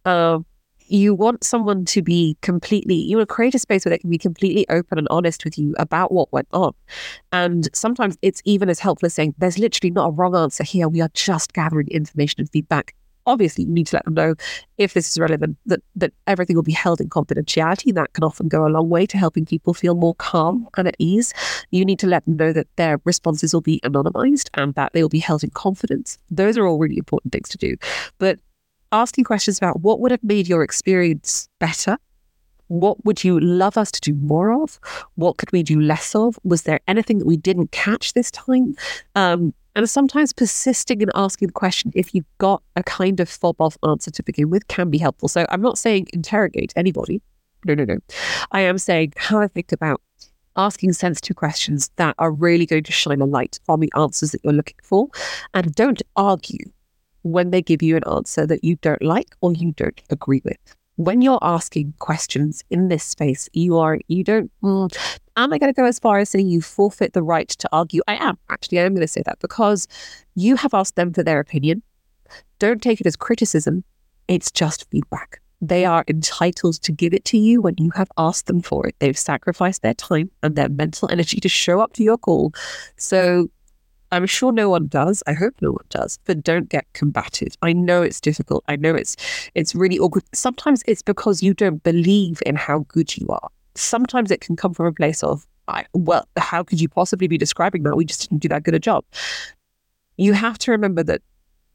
Uh, 0.05 0.39
you 0.91 1.15
want 1.15 1.45
someone 1.45 1.85
to 1.87 2.03
be 2.03 2.37
completely, 2.43 2.95
you 2.95 3.17
want 3.17 3.29
to 3.29 3.35
create 3.35 3.55
a 3.55 3.59
space 3.59 3.85
where 3.85 3.91
they 3.91 3.99
can 3.99 4.11
be 4.11 4.19
completely 4.19 4.69
open 4.69 4.99
and 4.99 5.07
honest 5.11 5.45
with 5.45 5.59
you 5.59 5.75
about 5.79 6.13
what 6.13 6.33
went 6.33 6.49
on. 6.53 6.73
And 7.33 7.69
sometimes 7.75 8.17
it's 8.23 8.43
even 8.45 8.69
as 8.69 8.79
helpful 8.79 9.07
as 9.07 9.15
saying, 9.15 9.35
there's 9.39 9.59
literally 9.59 9.91
not 9.91 10.09
a 10.09 10.13
wrong 10.13 10.35
answer 10.37 10.65
here. 10.65 10.89
We 10.89 11.01
are 11.01 11.11
just 11.15 11.53
gathering 11.53 11.89
information 11.89 12.41
and 12.41 12.51
feedback. 12.51 12.95
Obviously, 13.27 13.65
you 13.65 13.71
need 13.71 13.87
to 13.89 13.97
let 13.97 14.07
them 14.07 14.15
know 14.15 14.35
if 14.79 14.95
this 14.95 15.11
is 15.11 15.19
relevant, 15.19 15.59
that, 15.67 15.81
that 15.95 16.15
everything 16.27 16.57
will 16.57 16.63
be 16.63 16.73
held 16.73 16.99
in 16.99 17.11
confidentiality. 17.11 17.93
That 17.93 18.15
can 18.15 18.25
often 18.25 18.49
go 18.49 18.67
a 18.67 18.71
long 18.71 18.89
way 18.89 19.05
to 19.05 19.19
helping 19.19 19.45
people 19.45 19.75
feel 19.75 19.95
more 19.95 20.15
calm 20.15 20.67
and 20.79 20.89
at 20.89 20.97
ease. 20.99 21.35
You 21.71 21.85
need 21.85 21.99
to 21.99 22.07
let 22.07 22.25
them 22.25 22.37
know 22.37 22.55
that 22.55 22.69
their 22.77 23.03
responses 23.05 23.53
will 23.53 23.61
be 23.61 23.81
anonymized 23.85 24.49
and 24.55 24.75
that 24.77 24.95
they 24.95 25.03
will 25.03 25.11
be 25.11 25.19
held 25.19 25.45
in 25.45 25.51
confidence. 25.51 26.19
Those 26.31 26.57
are 26.57 26.67
all 26.67 26.79
really 26.79 26.97
important 26.97 27.35
things 27.35 27.51
to 27.51 27.59
do. 27.59 27.77
But 28.17 28.39
asking 28.93 29.25
questions 29.25 29.59
about 29.59 29.81
what 29.81 30.01
would 30.01 30.11
have 30.11 30.23
made 30.23 30.49
your 30.49 30.63
experience 30.63 31.49
better. 31.59 31.97
What 32.69 33.03
would 33.05 33.25
you 33.25 33.41
love 33.41 33.79
us 33.79 33.91
to 33.93 34.01
do 34.01 34.15
more 34.15 34.63
of? 34.63 34.79
What 35.15 35.39
could 35.39 35.51
we 35.53 35.63
do 35.63 35.81
less 35.81 36.15
of? 36.15 36.39
Was 36.45 36.63
there 36.63 36.81
anything 36.87 37.19
that 37.19 37.27
we 37.27 37.37
didn't 37.37 37.73
catch 37.73 38.13
this 38.13 38.31
time? 38.31 38.77
Um, 39.15 39.55
and 39.75 39.89
sometimes 39.89 40.33
persisting 40.33 41.01
in 41.01 41.09
asking 41.15 41.49
the 41.49 41.53
question, 41.53 41.93
if 41.95 42.15
you've 42.15 42.27
got 42.39 42.63
a 42.77 42.83
kind 42.83 43.21
of 43.21 43.29
fob 43.29 43.61
off 43.61 43.79
answer 43.87 44.11
to 44.11 44.23
begin 44.23 44.51
with, 44.51 44.67
can 44.69 44.91
be 44.91 44.99
helpful. 44.99 45.29
So 45.29 45.47
I'm 45.51 45.63
not 45.63 45.79
saying 45.79 46.09
interrogate 46.13 46.73
anybody. 46.77 47.23
No, 47.65 47.75
no, 47.75 47.85
no. 47.85 47.99
I 48.51 48.61
am 48.61 48.77
saying 48.79 49.15
how 49.17 49.41
I 49.41 49.49
think 49.49 49.73
about 49.73 50.03
asking 50.57 50.93
sensitive 50.93 51.37
questions 51.37 51.91
that 51.97 52.15
are 52.19 52.33
really 52.33 52.67
going 52.67 52.83
to 52.83 52.93
shine 52.93 53.21
a 53.21 53.25
light 53.25 53.61
on 53.69 53.81
the 53.81 53.93
answers 53.97 54.33
that 54.33 54.41
you're 54.43 54.53
looking 54.53 54.77
for. 54.83 55.09
And 55.55 55.73
don't 55.75 56.03
argue 56.17 56.65
when 57.23 57.51
they 57.51 57.63
give 57.63 57.83
you 57.83 57.97
an 57.97 58.05
answer 58.11 58.47
that 58.47 58.65
you 58.65 58.77
don't 58.77 59.03
like 59.03 59.35
or 59.41 59.53
you 59.53 59.73
don't 59.73 60.01
agree 60.11 60.43
with. 60.45 60.59
When 60.97 61.23
you're 61.23 61.39
asking 61.43 61.95
questions 62.01 62.65
in 62.71 62.89
this 62.89 63.05
space, 63.05 63.49
you 63.53 63.79
are, 63.79 63.99
you 64.09 64.25
don't, 64.25 64.51
mm, 64.63 65.19
am 65.37 65.53
I 65.53 65.59
going 65.59 65.73
to 65.73 65.77
go 65.77 65.87
as 65.87 65.99
far 65.99 66.19
as 66.19 66.31
saying 66.31 66.49
you 66.49 66.61
forfeit 66.61 67.13
the 67.13 67.23
right 67.23 67.49
to 67.49 67.69
argue? 67.71 68.03
I 68.09 68.17
am. 68.17 68.37
Actually, 68.51 68.81
I 68.81 68.85
am 68.85 68.95
going 68.95 69.07
to 69.07 69.09
say 69.09 69.23
that 69.25 69.39
because 69.39 69.87
you 70.35 70.57
have 70.57 70.75
asked 70.75 70.97
them 70.97 71.13
for 71.13 71.23
their 71.23 71.39
opinion. 71.39 71.83
Don't 72.59 72.83
take 72.83 73.01
it 73.01 73.07
as 73.07 73.15
criticism. 73.15 73.85
It's 74.27 74.51
just 74.51 74.91
feedback. 74.91 75.41
They 75.61 75.85
are 75.85 76.05
entitled 76.09 76.83
to 76.83 76.93
give 76.93 77.13
it 77.13 77.25
to 77.27 77.39
you 77.39 77.61
when 77.61 77.75
you 77.79 77.91
have 77.95 78.11
asked 78.17 78.47
them 78.47 78.61
for 78.61 78.87
it. 78.87 78.95
They've 78.99 79.19
sacrificed 79.19 79.83
their 79.83 79.95
time 79.95 80.31
and 80.43 80.55
their 80.55 80.69
mental 80.69 81.09
energy 81.11 81.41
to 81.41 81.49
show 81.49 81.81
up 81.81 81.93
to 81.95 82.05
your 82.05 82.19
call. 82.19 82.53
So 82.97 83.49
I'm 84.11 84.27
sure 84.27 84.53
no 84.53 84.71
one 84.71 84.87
does. 84.87 85.23
I 85.27 85.33
hope 85.33 85.55
no 85.61 85.73
one 85.73 85.85
does, 85.91 86.19
but 86.25 86.43
don't 86.43 86.69
get 86.69 86.87
combative. 86.93 87.55
I 87.63 87.73
know 87.73 88.03
it's 88.03 88.21
difficult. 88.21 88.65
I 88.69 88.77
know 88.77 88.95
it's 88.95 89.17
it's 89.55 89.75
really 89.75 89.99
awkward. 89.99 90.25
Sometimes 90.33 90.83
it's 90.87 91.03
because 91.03 91.43
you 91.43 91.55
don't 91.55 91.83
believe 91.83 92.41
in 92.47 92.57
how 92.57 92.81
good 92.89 93.17
you 93.17 93.27
are. 93.29 93.49
Sometimes 93.75 94.31
it 94.31 94.41
can 94.41 94.57
come 94.57 94.75
from 94.75 94.87
a 94.87 94.93
place 94.93 95.23
of, 95.23 95.47
I, 95.69 95.85
well, 95.93 96.27
how 96.37 96.63
could 96.63 96.81
you 96.81 96.89
possibly 96.89 97.29
be 97.29 97.39
describing 97.39 97.83
that? 97.83 97.97
We 97.97 98.05
just 98.05 98.29
didn't 98.29 98.43
do 98.43 98.49
that 98.49 98.63
good 98.65 98.75
a 98.75 98.79
job. 98.79 99.05
You 100.17 100.33
have 100.33 100.59
to 100.59 100.71
remember 100.73 101.03
that 101.05 101.23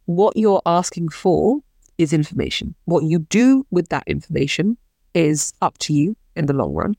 what 0.06 0.36
you're 0.36 0.62
asking 0.66 1.10
for 1.10 1.60
is 1.98 2.12
information. 2.12 2.76
What 2.86 3.04
you 3.04 3.20
do 3.20 3.66
with 3.72 3.90
that 3.90 4.04
information 4.08 4.78
is 5.14 5.54
up 5.62 5.78
to 5.78 5.94
you 5.94 6.18
in 6.36 6.48
the 6.48 6.54
long 6.54 6.74
run, 6.74 6.96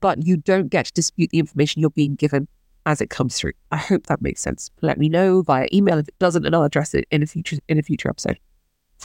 but 0.00 0.24
you 0.26 0.36
don't 0.36 0.68
get 0.68 0.86
to 0.86 0.92
dispute 0.92 1.30
the 1.30 1.38
information 1.38 1.80
you're 1.80 1.90
being 1.90 2.14
given 2.14 2.46
as 2.86 3.00
it 3.00 3.10
comes 3.10 3.36
through. 3.36 3.52
I 3.70 3.76
hope 3.76 4.06
that 4.06 4.22
makes 4.22 4.40
sense. 4.40 4.70
Let 4.82 4.98
me 4.98 5.08
know 5.08 5.42
via 5.42 5.68
email 5.72 5.98
if 5.98 6.08
it 6.08 6.18
doesn't, 6.18 6.44
and 6.44 6.54
I'll 6.54 6.64
address 6.64 6.94
it 6.94 7.06
in 7.10 7.22
a 7.22 7.26
future 7.26 7.58
in 7.68 7.78
a 7.78 7.82
future 7.82 8.08
episode. 8.08 8.38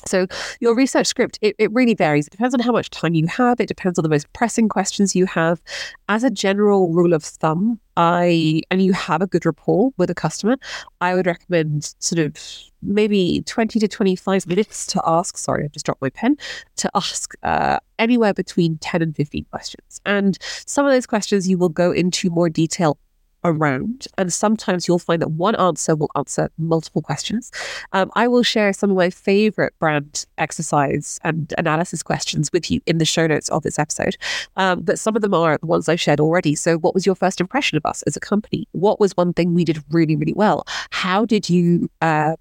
So 0.06 0.28
your 0.60 0.76
research 0.76 1.08
script, 1.08 1.40
it, 1.42 1.56
it 1.60 1.72
really 1.74 1.94
varies. 1.94 2.28
It 2.28 2.32
depends 2.32 2.54
on 2.54 2.62
how 2.62 2.72
much 2.72 2.90
time 2.90 3.14
you 3.14 3.28
have. 3.28 3.60
It 3.60 3.68
depends 3.68 4.00
on 4.00 4.04
the 4.04 4.10
most 4.10 4.32
pressing 4.34 4.70
questions 4.70 5.16
you 5.16 5.26
have. 5.26 5.62
As 6.08 6.24
a 6.24 6.30
general 6.30 6.90
rule 6.94 7.14
of 7.14 7.24
thumb, 7.24 7.80
I 7.98 8.62
and 8.72 8.82
you 8.82 8.94
have 8.94 9.22
a 9.22 9.28
good 9.28 9.46
rapport 9.46 9.92
with 9.98 10.10
a 10.10 10.16
customer, 10.16 10.58
I 11.02 11.16
would 11.16 11.28
recommend 11.28 11.94
sort 12.00 12.20
of 12.20 12.36
maybe 12.82 13.44
20 13.46 13.80
to 13.80 13.88
25 13.88 14.48
minutes 14.48 14.86
to 14.88 15.02
ask. 15.06 15.38
Sorry, 15.38 15.66
I 15.66 15.68
just 15.68 15.86
dropped 15.86 16.02
my 16.02 16.10
pen. 16.10 16.38
To 16.78 16.90
ask 16.96 17.34
uh, 17.44 17.80
anywhere 17.98 18.34
between 18.34 18.78
10 18.78 19.02
and 19.02 19.16
15 19.16 19.46
questions. 19.52 20.00
And 20.06 20.38
some 20.42 20.86
of 20.86 20.94
those 20.94 21.06
questions 21.06 21.50
you 21.50 21.58
will 21.58 21.70
go 21.70 21.92
into 21.92 22.30
more 22.30 22.50
detail 22.50 22.98
around. 23.44 24.08
And 24.18 24.32
sometimes 24.32 24.88
you'll 24.88 25.00
find 25.00 25.22
that 25.22 25.32
one 25.32 25.56
answer 25.56 25.96
will 25.96 26.12
answer 26.16 26.50
multiple 26.58 27.02
questions. 27.02 27.52
Um, 27.94 28.12
I 28.16 28.28
will 28.28 28.44
share 28.44 28.74
some 28.74 28.90
of 28.90 28.98
my 28.98 29.10
favorite 29.10 29.74
brand 29.80 30.26
exercise 30.38 31.20
and 31.24 31.54
analysis 31.58 32.04
questions 32.04 32.52
with 32.52 32.70
you 32.70 32.82
in 32.86 32.98
the 32.98 33.06
show 33.06 33.28
notes 33.28 33.50
of 33.50 33.64
this 33.64 33.80
episode. 33.80 34.18
Um, 34.58 34.82
but 34.82 35.00
some 35.00 35.16
of 35.16 35.22
them 35.22 35.34
are 35.34 35.58
the 35.58 35.66
ones 35.66 35.88
I've 35.88 36.02
shared 36.02 36.20
already. 36.20 36.56
So, 36.56 36.78
what 36.78 36.94
was 36.94 37.06
your 37.06 37.16
first 37.16 37.40
impression 37.40 37.78
of 37.78 37.86
us 37.86 38.02
as 38.04 38.16
a 38.16 38.20
company? 38.20 38.68
What 38.72 39.00
was 39.00 39.16
one 39.16 39.34
thing 39.34 39.54
we 39.54 39.66
did 39.66 39.82
really, 39.92 40.16
really 40.16 40.34
well? 40.34 40.66
How 40.92 41.26
did 41.26 41.50
you, 41.50 41.90
uh, 42.02 42.36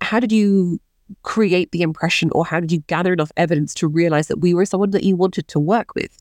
how 0.00 0.20
did 0.20 0.32
you 0.32 0.80
create 1.22 1.70
the 1.72 1.82
impression 1.82 2.30
or 2.32 2.44
how 2.44 2.60
did 2.60 2.72
you 2.72 2.80
gather 2.86 3.12
enough 3.12 3.30
evidence 3.36 3.74
to 3.74 3.86
realize 3.86 4.28
that 4.28 4.38
we 4.38 4.54
were 4.54 4.66
someone 4.66 4.90
that 4.90 5.04
you 5.04 5.16
wanted 5.16 5.48
to 5.48 5.60
work 5.60 5.94
with? 5.94 6.18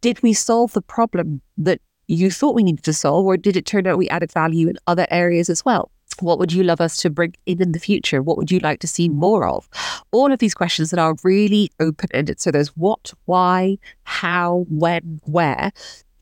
Did 0.00 0.22
we 0.22 0.32
solve 0.32 0.72
the 0.72 0.82
problem 0.82 1.40
that 1.56 1.80
you 2.06 2.30
thought 2.30 2.54
we 2.54 2.62
needed 2.62 2.84
to 2.84 2.92
solve, 2.92 3.26
or 3.26 3.36
did 3.36 3.56
it 3.56 3.66
turn 3.66 3.86
out 3.86 3.98
we 3.98 4.08
added 4.08 4.32
value 4.32 4.68
in 4.68 4.76
other 4.86 5.06
areas 5.10 5.48
as 5.48 5.64
well? 5.64 5.90
What 6.20 6.38
would 6.38 6.52
you 6.52 6.62
love 6.62 6.80
us 6.80 6.96
to 6.98 7.10
bring 7.10 7.34
in 7.44 7.60
in 7.60 7.72
the 7.72 7.80
future? 7.80 8.22
What 8.22 8.36
would 8.36 8.50
you 8.50 8.60
like 8.60 8.78
to 8.80 8.86
see 8.86 9.08
more 9.08 9.48
of? 9.48 9.68
All 10.12 10.30
of 10.32 10.38
these 10.38 10.54
questions 10.54 10.90
that 10.90 11.00
are 11.00 11.16
really 11.24 11.70
open 11.80 12.08
ended. 12.14 12.40
So 12.40 12.50
there's 12.50 12.68
what, 12.76 13.12
why, 13.24 13.78
how, 14.04 14.64
when, 14.68 15.20
where. 15.24 15.72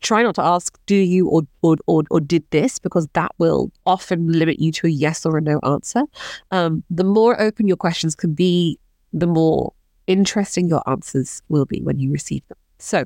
Try 0.01 0.23
not 0.23 0.35
to 0.37 0.43
ask, 0.43 0.79
do 0.87 0.97
you 0.97 1.29
or, 1.29 1.43
or, 1.61 1.77
or, 1.87 2.05
or 2.11 2.21
did 2.21 2.45
this, 2.51 2.79
because 2.79 3.07
that 3.13 3.33
will 3.39 3.71
often 3.85 4.33
limit 4.33 4.59
you 4.59 4.73
to 4.73 4.87
a 4.87 4.91
yes 4.91 5.27
or 5.27 5.37
a 5.37 5.41
no 5.41 5.61
answer. 5.61 6.05
Um, 6.51 6.83
the 6.91 7.05
more 7.05 7.41
open 7.41 7.69
your 7.69 7.77
questions 7.77 8.15
can 8.15 8.35
be, 8.35 8.79
the 9.13 9.27
more 9.27 9.75
interesting 10.07 10.69
your 10.69 10.83
answers 10.89 11.43
will 11.49 11.67
be 11.67 11.83
when 11.83 12.01
you 12.01 12.11
receive 12.11 12.43
them. 12.49 12.59
So 12.83 13.05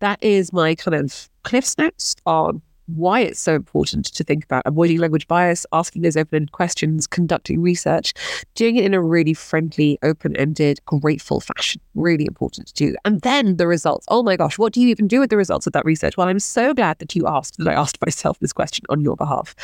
that 0.00 0.22
is 0.22 0.52
my 0.52 0.74
kind 0.74 0.94
of 0.94 1.28
Cliff's 1.44 1.78
notes 1.78 2.14
on 2.26 2.60
why 2.86 3.20
it's 3.20 3.40
so 3.40 3.54
important 3.54 4.06
to 4.06 4.24
think 4.24 4.44
about 4.44 4.62
avoiding 4.66 4.98
language 4.98 5.28
bias, 5.28 5.64
asking 5.72 6.02
those 6.02 6.16
open 6.16 6.36
ended 6.36 6.52
questions, 6.52 7.06
conducting 7.06 7.62
research, 7.62 8.12
doing 8.54 8.76
it 8.76 8.84
in 8.84 8.92
a 8.92 9.00
really 9.00 9.34
friendly, 9.34 9.98
open 10.02 10.36
ended, 10.36 10.80
grateful 10.84 11.40
fashion. 11.40 11.80
Really 11.94 12.26
important 12.26 12.66
to 12.68 12.74
do. 12.74 12.96
And 13.04 13.20
then 13.22 13.56
the 13.56 13.66
results. 13.66 14.04
Oh 14.08 14.22
my 14.22 14.36
gosh, 14.36 14.58
what 14.58 14.72
do 14.72 14.80
you 14.80 14.88
even 14.88 15.06
do 15.06 15.20
with 15.20 15.30
the 15.30 15.36
results 15.36 15.66
of 15.66 15.72
that 15.72 15.84
research? 15.84 16.16
Well, 16.16 16.28
I'm 16.28 16.40
so 16.40 16.74
glad 16.74 16.98
that 16.98 17.14
you 17.14 17.26
asked 17.26 17.58
that 17.58 17.68
I 17.68 17.74
asked 17.74 17.98
myself 18.04 18.38
this 18.40 18.52
question 18.52 18.84
on 18.88 19.00
your 19.00 19.16
behalf. 19.16 19.54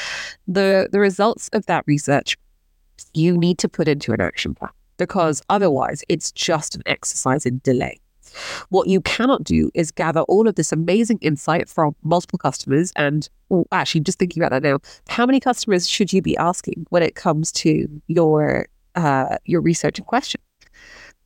The 0.47 0.89
the 0.91 1.01
results 1.01 1.49
of 1.53 1.67
that 1.67 1.85
research 1.87 2.37
you 3.15 3.37
need 3.37 3.59
to 3.59 3.69
put 3.69 3.89
into 3.89 4.13
an 4.13 4.21
action 4.21 4.55
plan 4.55 4.71
because 4.97 5.43
otherwise 5.49 6.03
it's 6.09 6.33
just 6.33 6.75
an 6.75 6.83
exercise 6.87 7.47
in 7.47 7.61
delay. 7.65 8.01
What 8.69 8.89
you 8.89 9.01
cannot 9.01 9.45
do 9.45 9.71
is 9.75 9.91
gather 9.91 10.21
all 10.23 10.49
of 10.49 10.55
this 10.55 10.73
amazing 10.73 11.19
insight 11.21 11.69
from 11.69 11.95
multiple 12.03 12.39
customers. 12.39 12.93
And 12.97 13.29
well, 13.49 13.67
actually, 13.73 14.03
just 14.03 14.19
thinking 14.19 14.43
about 14.43 14.51
that 14.51 14.69
now, 14.69 14.79
how 15.09 15.27
many 15.27 15.41
customers 15.41 15.89
should 15.89 16.13
you 16.13 16.23
be 16.23 16.37
asking 16.37 16.87
when 16.91 17.03
it 17.03 17.15
comes 17.15 17.53
to 17.53 17.89
your 18.07 18.67
uh, 18.95 19.37
your 19.45 19.61
research 19.61 19.99
and 19.99 20.07
question? 20.07 20.41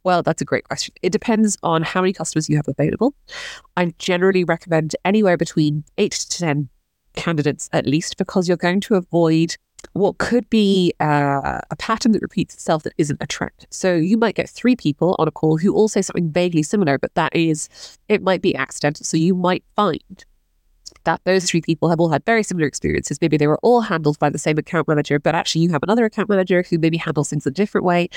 Well, 0.04 0.22
that's 0.22 0.42
a 0.42 0.44
great 0.44 0.64
question. 0.64 0.94
It 1.02 1.10
depends 1.10 1.56
on 1.62 1.82
how 1.82 2.00
many 2.00 2.12
customers 2.12 2.48
you 2.48 2.56
have 2.56 2.68
available. 2.68 3.14
I 3.76 3.94
generally 3.98 4.44
recommend 4.44 4.96
anywhere 5.04 5.36
between 5.36 5.84
eight 5.96 6.12
to 6.12 6.38
10 6.38 6.68
candidates 7.14 7.68
at 7.72 7.86
least, 7.86 8.16
because 8.16 8.48
you're 8.48 8.56
going 8.56 8.80
to 8.80 8.94
avoid 8.94 9.56
what 9.92 10.18
could 10.18 10.48
be 10.48 10.92
uh, 11.00 11.60
a 11.70 11.76
pattern 11.76 12.12
that 12.12 12.22
repeats 12.22 12.54
itself 12.54 12.82
that 12.84 12.94
isn't 12.98 13.18
a 13.20 13.26
trend. 13.26 13.66
So 13.70 13.94
you 13.94 14.16
might 14.16 14.34
get 14.34 14.48
three 14.48 14.76
people 14.76 15.16
on 15.18 15.28
a 15.28 15.30
call 15.30 15.58
who 15.58 15.74
all 15.74 15.88
say 15.88 16.02
something 16.02 16.30
vaguely 16.30 16.62
similar, 16.62 16.98
but 16.98 17.14
that 17.14 17.34
is, 17.34 17.68
it 18.08 18.22
might 18.22 18.42
be 18.42 18.54
accidental. 18.54 19.04
So 19.04 19.16
you 19.16 19.34
might 19.34 19.64
find 19.76 20.24
that 21.04 21.20
those 21.24 21.44
three 21.44 21.60
people 21.60 21.88
have 21.88 22.00
all 22.00 22.10
had 22.10 22.24
very 22.24 22.42
similar 22.42 22.66
experiences. 22.66 23.18
Maybe 23.20 23.36
they 23.36 23.46
were 23.46 23.58
all 23.62 23.80
handled 23.80 24.18
by 24.18 24.30
the 24.30 24.38
same 24.38 24.58
account 24.58 24.88
manager, 24.88 25.18
but 25.18 25.34
actually 25.34 25.62
you 25.62 25.70
have 25.70 25.82
another 25.82 26.04
account 26.04 26.28
manager 26.28 26.64
who 26.68 26.78
maybe 26.78 26.96
handles 26.96 27.30
things 27.30 27.46
a 27.46 27.50
different 27.50 27.84
way. 27.84 28.08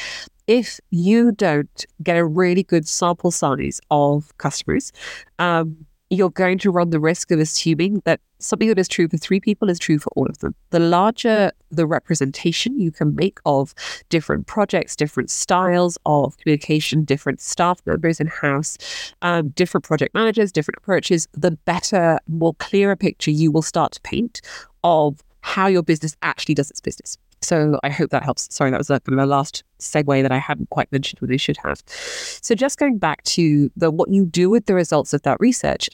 If 0.47 0.79
you 0.91 1.31
don't 1.31 1.85
get 2.03 2.17
a 2.17 2.25
really 2.25 2.63
good 2.63 2.87
sample 2.87 3.31
size 3.31 3.81
of 3.89 4.37
customers, 4.37 4.91
um, 5.39 5.85
you're 6.09 6.29
going 6.29 6.57
to 6.59 6.71
run 6.71 6.91
the 6.91 6.99
risk 6.99 7.31
of 7.31 7.39
assuming 7.39 8.01
that 8.05 8.19
something 8.39 8.67
that 8.67 8.77
is 8.77 8.87
true 8.87 9.07
for 9.07 9.17
three 9.17 9.39
people 9.39 9.69
is 9.69 9.79
true 9.79 9.97
for 9.97 10.09
all 10.15 10.27
of 10.27 10.37
them. 10.39 10.53
The 10.69 10.79
larger 10.79 11.51
the 11.71 11.87
representation 11.87 12.79
you 12.79 12.91
can 12.91 13.15
make 13.15 13.39
of 13.45 13.73
different 14.09 14.47
projects, 14.47 14.95
different 14.95 15.29
styles 15.29 15.97
of 16.05 16.37
communication, 16.37 17.03
different 17.03 17.41
staff 17.41 17.81
members 17.85 18.19
in 18.19 18.27
house, 18.27 18.77
um, 19.21 19.49
different 19.49 19.83
project 19.83 20.13
managers, 20.13 20.51
different 20.51 20.77
approaches, 20.77 21.27
the 21.33 21.51
better, 21.51 22.19
more 22.27 22.53
clearer 22.55 22.95
picture 22.95 23.31
you 23.31 23.51
will 23.51 23.61
start 23.61 23.93
to 23.93 24.01
paint 24.01 24.41
of 24.83 25.23
how 25.41 25.67
your 25.67 25.83
business 25.83 26.15
actually 26.21 26.55
does 26.55 26.69
its 26.71 26.79
business. 26.79 27.17
So 27.45 27.79
I 27.83 27.89
hope 27.89 28.09
that 28.09 28.23
helps. 28.23 28.53
Sorry, 28.53 28.71
that 28.71 28.77
was 28.77 28.89
a, 28.89 28.99
kind 28.99 29.19
of 29.19 29.29
last 29.29 29.63
segue 29.79 30.21
that 30.21 30.31
I 30.31 30.37
hadn't 30.37 30.69
quite 30.69 30.91
mentioned 30.91 31.19
what 31.19 31.31
I 31.31 31.37
should 31.37 31.57
have. 31.57 31.81
So 31.87 32.55
just 32.55 32.77
going 32.77 32.97
back 32.97 33.23
to 33.23 33.71
the 33.75 33.91
what 33.91 34.09
you 34.09 34.25
do 34.25 34.49
with 34.49 34.65
the 34.65 34.73
results 34.73 35.13
of 35.13 35.21
that 35.23 35.37
research, 35.39 35.89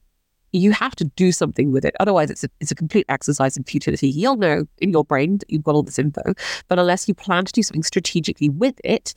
you 0.54 0.72
have 0.72 0.96
to 0.98 1.06
do 1.06 1.32
something 1.32 1.72
with 1.72 1.86
it. 1.86 1.96
Otherwise, 2.00 2.30
it's 2.30 2.44
a, 2.44 2.50
it's 2.60 2.72
a 2.72 2.76
complete 2.76 3.06
exercise 3.10 3.56
in 3.56 3.64
futility. 3.64 4.10
You'll 4.10 4.38
know 4.38 4.66
in 4.80 4.92
your 4.92 5.06
brain 5.06 5.38
that 5.38 5.50
you've 5.50 5.64
got 5.64 5.76
all 5.76 5.84
this 5.84 6.00
info, 6.00 6.34
but 6.68 6.80
unless 6.80 7.08
you 7.08 7.14
plan 7.14 7.46
to 7.46 7.54
do 7.54 7.64
something 7.64 7.84
strategically 7.84 8.50
with 8.50 8.80
it, 8.84 9.14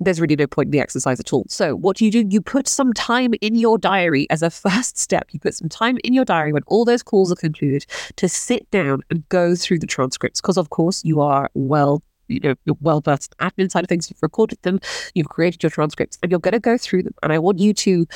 there's 0.00 0.20
really 0.20 0.36
no 0.36 0.46
point 0.46 0.68
in 0.68 0.70
the 0.72 0.80
exercise 0.80 1.20
at 1.20 1.32
all. 1.32 1.44
So, 1.48 1.76
what 1.76 1.96
do 1.96 2.04
you 2.04 2.10
do? 2.10 2.24
You 2.28 2.40
put 2.40 2.66
some 2.66 2.92
time 2.94 3.34
in 3.40 3.54
your 3.54 3.78
diary 3.78 4.26
as 4.30 4.42
a 4.42 4.50
first 4.50 4.98
step. 4.98 5.28
You 5.30 5.38
put 5.38 5.54
some 5.54 5.68
time 5.68 5.98
in 6.02 6.12
your 6.12 6.24
diary 6.24 6.52
when 6.52 6.62
all 6.66 6.84
those 6.84 7.02
calls 7.02 7.30
are 7.30 7.36
concluded 7.36 7.86
to 8.16 8.28
sit 8.28 8.70
down 8.70 9.02
and 9.10 9.28
go 9.28 9.54
through 9.54 9.78
the 9.78 9.86
transcripts. 9.86 10.40
Because, 10.40 10.56
of 10.56 10.70
course, 10.70 11.04
you 11.04 11.20
are 11.20 11.50
well 11.54 12.02
you 12.28 12.38
know, 12.40 12.54
you're 12.64 12.76
well 12.80 13.00
versed 13.00 13.34
in 13.40 13.48
admin 13.48 13.70
side 13.70 13.82
of 13.82 13.88
things. 13.88 14.08
You've 14.08 14.22
recorded 14.22 14.62
them, 14.62 14.78
you've 15.14 15.28
created 15.28 15.62
your 15.64 15.70
transcripts, 15.70 16.16
and 16.22 16.30
you're 16.30 16.40
going 16.40 16.52
to 16.52 16.60
go 16.60 16.78
through 16.78 17.02
them. 17.02 17.14
And 17.24 17.32
I 17.32 17.38
want 17.38 17.58
you 17.58 17.74
to 17.74 18.06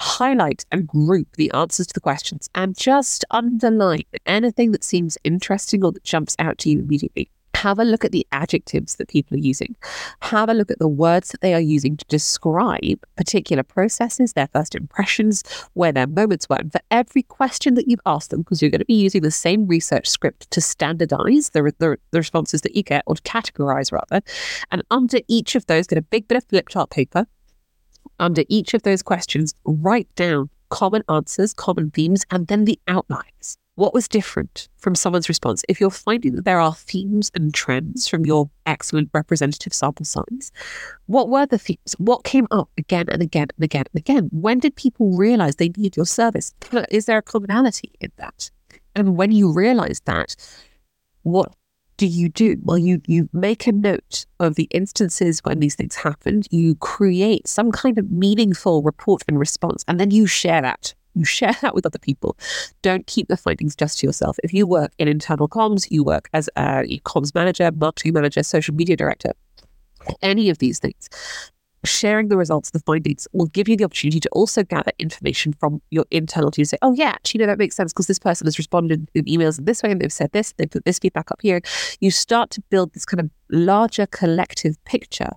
highlight 0.00 0.64
and 0.72 0.86
group 0.86 1.28
the 1.36 1.50
answers 1.52 1.86
to 1.88 1.92
the 1.92 2.00
questions 2.00 2.48
and 2.54 2.76
just 2.76 3.24
underline 3.30 4.04
anything 4.26 4.72
that 4.72 4.84
seems 4.84 5.18
interesting 5.24 5.84
or 5.84 5.92
that 5.92 6.04
jumps 6.04 6.34
out 6.38 6.56
to 6.58 6.70
you 6.70 6.78
immediately. 6.78 7.30
Have 7.58 7.80
a 7.80 7.84
look 7.84 8.04
at 8.04 8.12
the 8.12 8.24
adjectives 8.30 8.94
that 8.96 9.08
people 9.08 9.36
are 9.36 9.40
using. 9.40 9.74
Have 10.22 10.48
a 10.48 10.54
look 10.54 10.70
at 10.70 10.78
the 10.78 10.86
words 10.86 11.30
that 11.30 11.40
they 11.40 11.54
are 11.54 11.60
using 11.60 11.96
to 11.96 12.04
describe 12.04 13.04
particular 13.16 13.64
processes, 13.64 14.34
their 14.34 14.46
first 14.52 14.76
impressions, 14.76 15.42
where 15.72 15.90
their 15.90 16.06
moments 16.06 16.48
were. 16.48 16.54
And 16.54 16.70
for 16.70 16.80
every 16.92 17.24
question 17.24 17.74
that 17.74 17.88
you've 17.88 17.98
asked 18.06 18.30
them, 18.30 18.42
because 18.42 18.62
you're 18.62 18.70
going 18.70 18.78
to 18.78 18.84
be 18.84 18.94
using 18.94 19.22
the 19.22 19.32
same 19.32 19.66
research 19.66 20.08
script 20.08 20.48
to 20.52 20.60
standardize 20.60 21.50
the, 21.50 21.72
the, 21.80 21.98
the 22.12 22.18
responses 22.18 22.60
that 22.60 22.76
you 22.76 22.84
get, 22.84 23.02
or 23.08 23.16
to 23.16 23.22
categorize 23.22 23.90
rather. 23.90 24.24
And 24.70 24.84
under 24.92 25.18
each 25.26 25.56
of 25.56 25.66
those, 25.66 25.88
get 25.88 25.98
a 25.98 26.02
big 26.02 26.28
bit 26.28 26.36
of 26.36 26.44
flip 26.44 26.68
chart 26.68 26.90
paper. 26.90 27.26
Under 28.20 28.44
each 28.48 28.72
of 28.72 28.84
those 28.84 29.02
questions, 29.02 29.52
write 29.64 30.14
down 30.14 30.48
common 30.70 31.02
answers, 31.08 31.54
common 31.54 31.90
themes, 31.90 32.24
and 32.30 32.46
then 32.46 32.66
the 32.66 32.78
outlines. 32.86 33.58
What 33.78 33.94
was 33.94 34.08
different 34.08 34.68
from 34.76 34.96
someone's 34.96 35.28
response? 35.28 35.64
If 35.68 35.80
you're 35.80 35.88
finding 35.88 36.34
that 36.34 36.44
there 36.44 36.58
are 36.58 36.74
themes 36.74 37.30
and 37.32 37.54
trends 37.54 38.08
from 38.08 38.26
your 38.26 38.50
excellent 38.66 39.08
representative 39.14 39.72
sample 39.72 40.04
size, 40.04 40.50
what 41.06 41.28
were 41.28 41.46
the 41.46 41.58
themes? 41.58 41.94
What 41.96 42.24
came 42.24 42.48
up 42.50 42.68
again 42.76 43.06
and 43.08 43.22
again 43.22 43.46
and 43.56 43.62
again 43.62 43.84
and 43.94 44.00
again? 44.00 44.30
When 44.32 44.58
did 44.58 44.74
people 44.74 45.16
realize 45.16 45.54
they 45.54 45.68
need 45.76 45.96
your 45.96 46.06
service? 46.06 46.52
Is 46.90 47.04
there 47.04 47.18
a 47.18 47.22
commonality 47.22 47.92
in 48.00 48.10
that? 48.16 48.50
And 48.96 49.16
when 49.16 49.30
you 49.30 49.52
realize 49.52 50.00
that, 50.06 50.34
what 51.22 51.54
do 51.98 52.06
you 52.08 52.28
do? 52.28 52.56
Well, 52.64 52.78
you 52.78 53.00
you 53.06 53.28
make 53.32 53.68
a 53.68 53.72
note 53.72 54.26
of 54.40 54.56
the 54.56 54.66
instances 54.72 55.38
when 55.44 55.60
these 55.60 55.76
things 55.76 55.94
happened. 55.94 56.48
You 56.50 56.74
create 56.74 57.46
some 57.46 57.70
kind 57.70 57.96
of 57.96 58.10
meaningful 58.10 58.82
report 58.82 59.22
and 59.28 59.38
response, 59.38 59.84
and 59.86 60.00
then 60.00 60.10
you 60.10 60.26
share 60.26 60.62
that 60.62 60.94
you 61.18 61.24
share 61.24 61.54
that 61.62 61.74
with 61.74 61.86
other 61.86 61.98
people. 61.98 62.36
Don't 62.82 63.06
keep 63.06 63.28
the 63.28 63.36
findings 63.36 63.74
just 63.76 63.98
to 63.98 64.06
yourself. 64.06 64.38
If 64.42 64.52
you 64.52 64.66
work 64.66 64.92
in 64.98 65.08
internal 65.08 65.48
comms, 65.48 65.90
you 65.90 66.04
work 66.04 66.28
as 66.32 66.48
a 66.56 67.00
comms 67.04 67.34
manager, 67.34 67.70
marketing 67.72 68.14
manager, 68.14 68.42
social 68.42 68.74
media 68.74 68.96
director, 68.96 69.32
any 70.22 70.48
of 70.48 70.58
these 70.58 70.78
things, 70.78 71.08
sharing 71.84 72.28
the 72.28 72.36
results, 72.36 72.70
the 72.70 72.80
findings 72.80 73.28
will 73.32 73.46
give 73.46 73.68
you 73.68 73.76
the 73.76 73.84
opportunity 73.84 74.20
to 74.20 74.28
also 74.30 74.62
gather 74.62 74.92
information 74.98 75.52
from 75.52 75.80
your 75.90 76.04
internal 76.10 76.50
team. 76.50 76.64
Say, 76.64 76.78
oh 76.82 76.92
yeah, 76.92 77.10
actually, 77.10 77.38
no, 77.38 77.46
that 77.46 77.58
makes 77.58 77.76
sense 77.76 77.92
because 77.92 78.06
this 78.06 78.18
person 78.18 78.46
has 78.46 78.58
responded 78.58 79.08
in 79.14 79.24
emails 79.24 79.58
in 79.58 79.64
this 79.64 79.82
way 79.82 79.90
and 79.90 80.00
they've 80.00 80.12
said 80.12 80.32
this, 80.32 80.52
they 80.52 80.66
put 80.66 80.84
this 80.84 80.98
feedback 80.98 81.30
up 81.30 81.40
here. 81.42 81.60
You 82.00 82.10
start 82.10 82.50
to 82.50 82.62
build 82.70 82.94
this 82.94 83.04
kind 83.04 83.20
of 83.20 83.30
larger 83.50 84.06
collective 84.06 84.82
picture 84.84 85.30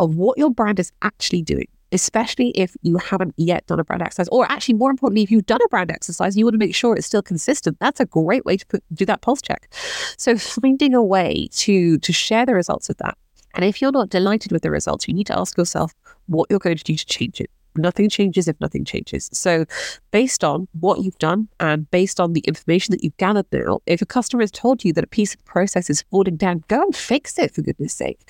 of 0.00 0.16
what 0.16 0.38
your 0.38 0.50
brand 0.50 0.78
is 0.78 0.92
actually 1.02 1.42
doing 1.42 1.68
especially 1.92 2.50
if 2.50 2.76
you 2.82 2.98
haven't 2.98 3.34
yet 3.36 3.66
done 3.66 3.80
a 3.80 3.84
brand 3.84 4.02
exercise, 4.02 4.28
or 4.28 4.50
actually 4.50 4.74
more 4.74 4.90
importantly, 4.90 5.22
if 5.22 5.30
you've 5.30 5.46
done 5.46 5.60
a 5.64 5.68
brand 5.68 5.90
exercise, 5.90 6.36
you 6.36 6.44
want 6.44 6.54
to 6.54 6.58
make 6.58 6.74
sure 6.74 6.94
it's 6.94 7.06
still 7.06 7.22
consistent. 7.22 7.78
That's 7.80 8.00
a 8.00 8.06
great 8.06 8.44
way 8.44 8.56
to 8.56 8.66
put, 8.66 8.82
do 8.92 9.04
that 9.06 9.22
pulse 9.22 9.42
check. 9.42 9.72
So 10.16 10.36
finding 10.36 10.94
a 10.94 11.02
way 11.02 11.48
to 11.52 11.98
to 11.98 12.12
share 12.12 12.46
the 12.46 12.54
results 12.54 12.88
of 12.88 12.96
that. 12.98 13.16
And 13.54 13.64
if 13.64 13.80
you're 13.80 13.92
not 13.92 14.10
delighted 14.10 14.52
with 14.52 14.62
the 14.62 14.70
results, 14.70 15.08
you 15.08 15.14
need 15.14 15.26
to 15.28 15.38
ask 15.38 15.56
yourself 15.56 15.94
what 16.26 16.48
you're 16.50 16.58
going 16.58 16.76
to 16.76 16.84
do 16.84 16.94
to 16.94 17.06
change 17.06 17.40
it. 17.40 17.50
Nothing 17.78 18.08
changes 18.08 18.48
if 18.48 18.60
nothing 18.60 18.84
changes. 18.84 19.30
So, 19.32 19.64
based 20.10 20.44
on 20.44 20.68
what 20.80 21.00
you've 21.02 21.18
done 21.18 21.48
and 21.60 21.90
based 21.90 22.20
on 22.20 22.32
the 22.32 22.40
information 22.40 22.92
that 22.92 23.02
you've 23.02 23.16
gathered 23.16 23.46
now, 23.52 23.80
if 23.86 24.02
a 24.02 24.06
customer 24.06 24.42
has 24.42 24.50
told 24.50 24.84
you 24.84 24.92
that 24.94 25.04
a 25.04 25.08
piece 25.08 25.34
of 25.34 25.44
process 25.44 25.88
is 25.88 26.02
falling 26.10 26.36
down, 26.36 26.64
go 26.68 26.82
and 26.82 26.94
fix 26.94 27.38
it 27.38 27.54
for 27.54 27.62
goodness 27.62 27.94
sake. 27.94 28.20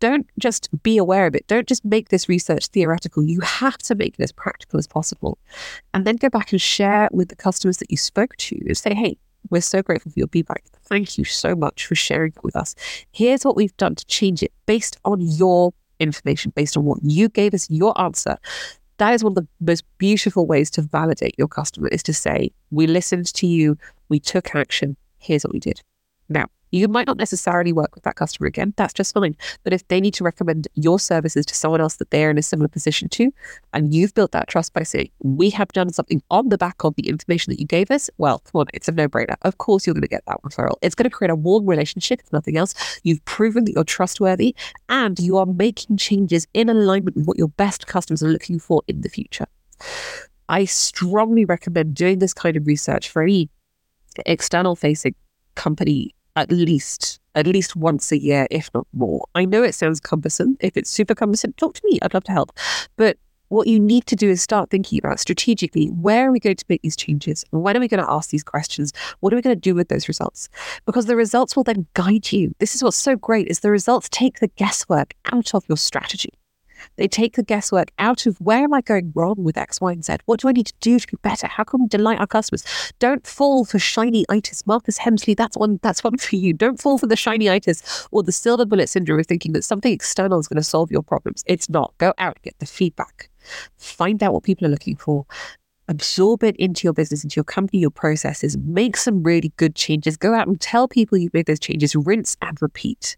Don't 0.00 0.26
just 0.38 0.68
be 0.82 0.98
aware 0.98 1.26
of 1.26 1.34
it. 1.34 1.46
Don't 1.46 1.68
just 1.68 1.84
make 1.84 2.08
this 2.08 2.28
research 2.28 2.66
theoretical. 2.66 3.22
You 3.22 3.40
have 3.40 3.78
to 3.78 3.94
make 3.94 4.14
it 4.18 4.22
as 4.22 4.32
practical 4.32 4.78
as 4.78 4.86
possible. 4.86 5.38
And 5.94 6.04
then 6.04 6.16
go 6.16 6.28
back 6.28 6.52
and 6.52 6.60
share 6.60 7.08
with 7.12 7.28
the 7.28 7.36
customers 7.36 7.78
that 7.78 7.90
you 7.90 7.96
spoke 7.96 8.36
to 8.36 8.56
and 8.66 8.76
say, 8.76 8.94
hey, 8.94 9.16
we're 9.50 9.60
so 9.60 9.82
grateful 9.82 10.12
for 10.12 10.18
your 10.18 10.28
feedback. 10.28 10.64
Thank 10.84 11.18
you 11.18 11.24
so 11.24 11.54
much 11.54 11.86
for 11.86 11.94
sharing 11.94 12.32
it 12.36 12.42
with 12.42 12.56
us. 12.56 12.74
Here's 13.12 13.44
what 13.44 13.56
we've 13.56 13.76
done 13.76 13.94
to 13.94 14.04
change 14.06 14.42
it 14.42 14.52
based 14.66 14.98
on 15.04 15.20
your 15.20 15.72
information, 16.00 16.52
based 16.54 16.76
on 16.76 16.84
what 16.84 16.98
you 17.02 17.28
gave 17.28 17.54
us, 17.54 17.68
your 17.70 17.98
answer 18.00 18.36
that 18.98 19.14
is 19.14 19.22
one 19.22 19.32
of 19.32 19.36
the 19.36 19.48
most 19.60 19.84
beautiful 19.98 20.46
ways 20.46 20.70
to 20.72 20.82
validate 20.82 21.34
your 21.36 21.48
customer 21.48 21.88
is 21.88 22.02
to 22.04 22.14
say, 22.14 22.50
we 22.70 22.86
listened 22.86 23.32
to 23.34 23.46
you, 23.46 23.76
we 24.08 24.18
took 24.18 24.54
action, 24.54 24.96
here's 25.18 25.44
what 25.44 25.52
we 25.52 25.60
did. 25.60 25.80
Now, 26.28 26.46
you 26.70 26.88
might 26.88 27.06
not 27.06 27.16
necessarily 27.16 27.72
work 27.72 27.94
with 27.94 28.04
that 28.04 28.16
customer 28.16 28.46
again. 28.46 28.74
That's 28.76 28.92
just 28.92 29.14
fine. 29.14 29.36
But 29.64 29.72
if 29.72 29.86
they 29.88 30.00
need 30.00 30.14
to 30.14 30.24
recommend 30.24 30.68
your 30.74 30.98
services 30.98 31.46
to 31.46 31.54
someone 31.54 31.80
else 31.80 31.96
that 31.96 32.10
they're 32.10 32.30
in 32.30 32.38
a 32.38 32.42
similar 32.42 32.68
position 32.68 33.08
to, 33.10 33.32
and 33.72 33.94
you've 33.94 34.14
built 34.14 34.32
that 34.32 34.48
trust 34.48 34.72
by 34.72 34.82
saying, 34.82 35.10
we 35.20 35.50
have 35.50 35.68
done 35.68 35.92
something 35.92 36.22
on 36.30 36.48
the 36.48 36.58
back 36.58 36.84
of 36.84 36.94
the 36.96 37.08
information 37.08 37.50
that 37.52 37.60
you 37.60 37.66
gave 37.66 37.90
us, 37.90 38.10
well, 38.18 38.40
come 38.40 38.60
on, 38.60 38.66
it's 38.74 38.88
a 38.88 38.92
no 38.92 39.08
brainer. 39.08 39.36
Of 39.42 39.58
course, 39.58 39.86
you're 39.86 39.94
going 39.94 40.02
to 40.02 40.08
get 40.08 40.24
that 40.26 40.42
referral. 40.42 40.76
It's 40.82 40.94
going 40.94 41.08
to 41.08 41.16
create 41.16 41.30
a 41.30 41.36
warm 41.36 41.66
relationship, 41.66 42.20
if 42.24 42.32
nothing 42.32 42.56
else. 42.56 42.74
You've 43.02 43.24
proven 43.24 43.64
that 43.64 43.72
you're 43.72 43.84
trustworthy 43.84 44.54
and 44.88 45.18
you 45.18 45.36
are 45.38 45.46
making 45.46 45.96
changes 45.98 46.46
in 46.54 46.68
alignment 46.68 47.16
with 47.16 47.26
what 47.26 47.38
your 47.38 47.48
best 47.48 47.86
customers 47.86 48.22
are 48.22 48.28
looking 48.28 48.58
for 48.58 48.82
in 48.88 49.02
the 49.02 49.08
future. 49.08 49.46
I 50.48 50.64
strongly 50.64 51.44
recommend 51.44 51.94
doing 51.94 52.18
this 52.18 52.32
kind 52.32 52.56
of 52.56 52.66
research 52.66 53.10
for 53.10 53.22
any 53.22 53.50
external 54.24 54.76
facing 54.76 55.14
company 55.54 56.14
at 56.36 56.50
least 56.52 57.20
at 57.34 57.46
least 57.46 57.76
once 57.76 58.10
a 58.12 58.18
year, 58.18 58.46
if 58.50 58.70
not 58.72 58.86
more. 58.94 59.26
I 59.34 59.44
know 59.44 59.62
it 59.62 59.74
sounds 59.74 60.00
cumbersome. 60.00 60.56
If 60.60 60.76
it's 60.76 60.88
super 60.88 61.14
cumbersome, 61.14 61.52
talk 61.54 61.74
to 61.74 61.82
me. 61.84 61.98
I'd 62.00 62.14
love 62.14 62.24
to 62.24 62.32
help. 62.32 62.50
But 62.96 63.18
what 63.48 63.68
you 63.68 63.78
need 63.78 64.06
to 64.06 64.16
do 64.16 64.30
is 64.30 64.42
start 64.42 64.70
thinking 64.70 64.98
about 64.98 65.20
strategically 65.20 65.88
where 65.88 66.28
are 66.28 66.32
we 66.32 66.40
going 66.40 66.56
to 66.56 66.64
make 66.68 66.82
these 66.82 66.96
changes? 66.96 67.44
When 67.50 67.76
are 67.76 67.80
we 67.80 67.88
going 67.88 68.02
to 68.02 68.10
ask 68.10 68.30
these 68.30 68.42
questions? 68.42 68.92
What 69.20 69.32
are 69.32 69.36
we 69.36 69.42
going 69.42 69.54
to 69.54 69.60
do 69.60 69.74
with 69.74 69.88
those 69.88 70.08
results? 70.08 70.48
Because 70.86 71.06
the 71.06 71.14
results 71.14 71.54
will 71.54 71.64
then 71.64 71.86
guide 71.94 72.32
you. 72.32 72.54
This 72.58 72.74
is 72.74 72.82
what's 72.82 72.96
so 72.96 73.16
great 73.16 73.48
is 73.48 73.60
the 73.60 73.70
results 73.70 74.08
take 74.08 74.40
the 74.40 74.48
guesswork 74.48 75.14
out 75.32 75.54
of 75.54 75.64
your 75.68 75.76
strategy. 75.76 76.32
They 76.96 77.08
take 77.08 77.36
the 77.36 77.42
guesswork 77.42 77.90
out 77.98 78.26
of 78.26 78.38
where 78.40 78.64
am 78.64 78.72
I 78.72 78.80
going 78.80 79.12
wrong 79.14 79.36
with 79.38 79.56
X, 79.56 79.80
Y, 79.80 79.92
and 79.92 80.04
Z? 80.04 80.16
What 80.26 80.40
do 80.40 80.48
I 80.48 80.52
need 80.52 80.66
to 80.66 80.74
do 80.80 80.98
to 80.98 81.06
be 81.06 81.16
better? 81.22 81.46
How 81.46 81.64
can 81.64 81.82
we 81.82 81.88
delight 81.88 82.18
our 82.18 82.26
customers? 82.26 82.64
Don't 82.98 83.26
fall 83.26 83.64
for 83.64 83.78
shiny 83.78 84.24
itis. 84.28 84.66
Marcus 84.66 84.98
Hemsley, 84.98 85.36
that's 85.36 85.56
one 85.56 85.78
that's 85.82 86.02
one 86.02 86.16
for 86.18 86.36
you. 86.36 86.52
Don't 86.52 86.80
fall 86.80 86.98
for 86.98 87.06
the 87.06 87.16
shiny 87.16 87.48
itis 87.48 88.08
or 88.10 88.22
the 88.22 88.32
silver 88.32 88.64
bullet 88.64 88.88
syndrome 88.88 89.20
of 89.20 89.26
thinking 89.26 89.52
that 89.52 89.64
something 89.64 89.92
external 89.92 90.38
is 90.38 90.48
going 90.48 90.56
to 90.56 90.64
solve 90.64 90.90
your 90.90 91.02
problems. 91.02 91.42
It's 91.46 91.68
not. 91.68 91.94
Go 91.98 92.12
out, 92.18 92.38
get 92.42 92.58
the 92.58 92.66
feedback. 92.66 93.30
Find 93.76 94.22
out 94.22 94.32
what 94.32 94.42
people 94.42 94.66
are 94.66 94.70
looking 94.70 94.96
for 94.96 95.26
absorb 95.88 96.42
it 96.42 96.56
into 96.56 96.84
your 96.84 96.92
business, 96.92 97.22
into 97.22 97.36
your 97.36 97.44
company, 97.44 97.78
your 97.78 97.90
processes, 97.90 98.56
make 98.58 98.96
some 98.96 99.22
really 99.22 99.52
good 99.56 99.74
changes. 99.74 100.16
Go 100.16 100.34
out 100.34 100.46
and 100.46 100.60
tell 100.60 100.88
people 100.88 101.18
you've 101.18 101.34
made 101.34 101.46
those 101.46 101.60
changes, 101.60 101.94
rinse 101.94 102.36
and 102.42 102.60
repeat. 102.60 103.16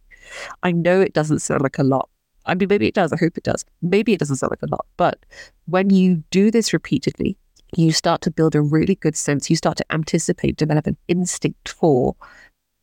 I 0.62 0.72
know 0.72 1.00
it 1.00 1.14
doesn't 1.14 1.40
sound 1.40 1.62
like 1.62 1.78
a 1.78 1.82
lot, 1.82 2.08
I 2.48 2.54
mean, 2.54 2.68
maybe 2.68 2.86
it 2.86 2.94
does. 2.94 3.12
I 3.12 3.16
hope 3.16 3.36
it 3.36 3.44
does. 3.44 3.64
Maybe 3.82 4.12
it 4.12 4.18
doesn't 4.18 4.36
sound 4.36 4.50
like 4.50 4.62
a 4.62 4.70
lot. 4.70 4.86
But 4.96 5.24
when 5.66 5.90
you 5.90 6.24
do 6.30 6.50
this 6.50 6.72
repeatedly, 6.72 7.36
you 7.76 7.92
start 7.92 8.22
to 8.22 8.30
build 8.30 8.54
a 8.54 8.62
really 8.62 8.94
good 8.94 9.16
sense. 9.16 9.50
You 9.50 9.56
start 9.56 9.76
to 9.76 9.84
anticipate, 9.92 10.56
develop 10.56 10.86
an 10.86 10.96
instinct 11.06 11.68
for 11.68 12.16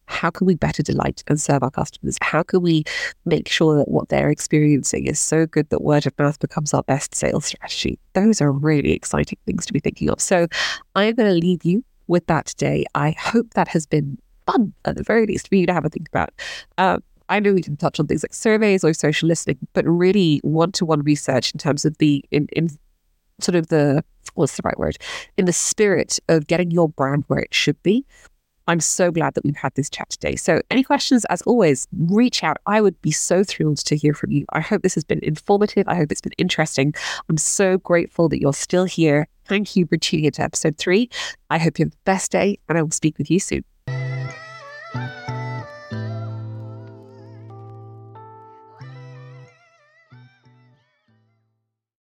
how 0.07 0.29
can 0.29 0.45
we 0.45 0.55
better 0.55 0.83
delight 0.83 1.23
and 1.27 1.41
serve 1.41 1.63
our 1.63 1.71
customers? 1.71 2.17
How 2.21 2.43
can 2.43 2.61
we 2.61 2.83
make 3.25 3.49
sure 3.49 3.75
that 3.75 3.87
what 3.87 4.09
they're 4.09 4.29
experiencing 4.29 5.07
is 5.07 5.19
so 5.19 5.45
good 5.47 5.69
that 5.69 5.81
word 5.81 6.05
of 6.05 6.17
mouth 6.19 6.39
becomes 6.39 6.73
our 6.73 6.83
best 6.83 7.15
sales 7.15 7.45
strategy? 7.45 7.99
Those 8.13 8.41
are 8.41 8.51
really 8.51 8.91
exciting 8.91 9.39
things 9.45 9.65
to 9.65 9.73
be 9.73 9.79
thinking 9.79 10.09
of. 10.09 10.21
So 10.21 10.47
I'm 10.95 11.15
going 11.15 11.29
to 11.33 11.47
leave 11.47 11.65
you 11.65 11.83
with 12.07 12.27
that 12.27 12.45
today. 12.45 12.85
I 12.93 13.11
hope 13.11 13.55
that 13.55 13.67
has 13.69 13.87
been 13.87 14.19
fun, 14.45 14.73
at 14.85 14.95
the 14.95 15.03
very 15.03 15.25
least, 15.25 15.49
for 15.49 15.55
you 15.55 15.65
to 15.65 15.73
have 15.73 15.85
a 15.85 15.89
think 15.89 16.07
about. 16.07 16.29
Um, 16.77 17.03
I 17.29 17.39
know 17.39 17.53
we 17.53 17.61
can 17.61 17.77
touch 17.77 17.99
on 17.99 18.07
things 18.07 18.23
like 18.23 18.33
surveys 18.33 18.83
or 18.83 18.93
social 18.93 19.27
listening, 19.27 19.57
but 19.73 19.85
really 19.85 20.39
one 20.43 20.71
to 20.73 20.85
one 20.85 21.01
research 21.01 21.53
in 21.53 21.57
terms 21.57 21.85
of 21.85 21.97
the, 21.97 22.23
in, 22.31 22.47
in 22.53 22.69
sort 23.39 23.55
of 23.55 23.67
the, 23.67 24.03
what's 24.35 24.57
the 24.57 24.61
right 24.63 24.77
word, 24.77 24.97
in 25.37 25.45
the 25.45 25.53
spirit 25.53 26.19
of 26.29 26.47
getting 26.47 26.71
your 26.71 26.89
brand 26.89 27.23
where 27.27 27.39
it 27.39 27.53
should 27.53 27.81
be. 27.83 28.05
I'm 28.67 28.79
so 28.79 29.11
glad 29.11 29.35
that 29.35 29.43
we've 29.43 29.55
had 29.55 29.75
this 29.75 29.89
chat 29.89 30.09
today. 30.09 30.35
So, 30.35 30.61
any 30.71 30.83
questions, 30.83 31.23
as 31.25 31.41
always, 31.43 31.87
reach 31.91 32.43
out. 32.43 32.57
I 32.65 32.81
would 32.81 32.99
be 33.01 33.11
so 33.11 33.43
thrilled 33.43 33.77
to 33.77 33.95
hear 33.95 34.13
from 34.13 34.31
you. 34.31 34.45
I 34.53 34.59
hope 34.59 34.81
this 34.81 34.95
has 34.95 35.03
been 35.03 35.19
informative. 35.21 35.87
I 35.87 35.95
hope 35.95 36.11
it's 36.11 36.21
been 36.21 36.33
interesting. 36.37 36.95
I'm 37.29 37.37
so 37.37 37.77
grateful 37.77 38.27
that 38.29 38.41
you're 38.41 38.53
still 38.53 38.85
here. 38.85 39.27
Thank 39.47 39.75
you 39.75 39.85
for 39.85 39.97
tuning 39.97 40.25
into 40.25 40.41
episode 40.41 40.77
three. 40.77 41.09
I 41.51 41.59
hope 41.59 41.77
you 41.77 41.85
have 41.85 41.91
the 41.91 41.97
best 42.05 42.31
day, 42.31 42.57
and 42.67 42.77
I 42.77 42.81
will 42.81 42.91
speak 42.91 43.19
with 43.19 43.29
you 43.29 43.39
soon. 43.39 43.63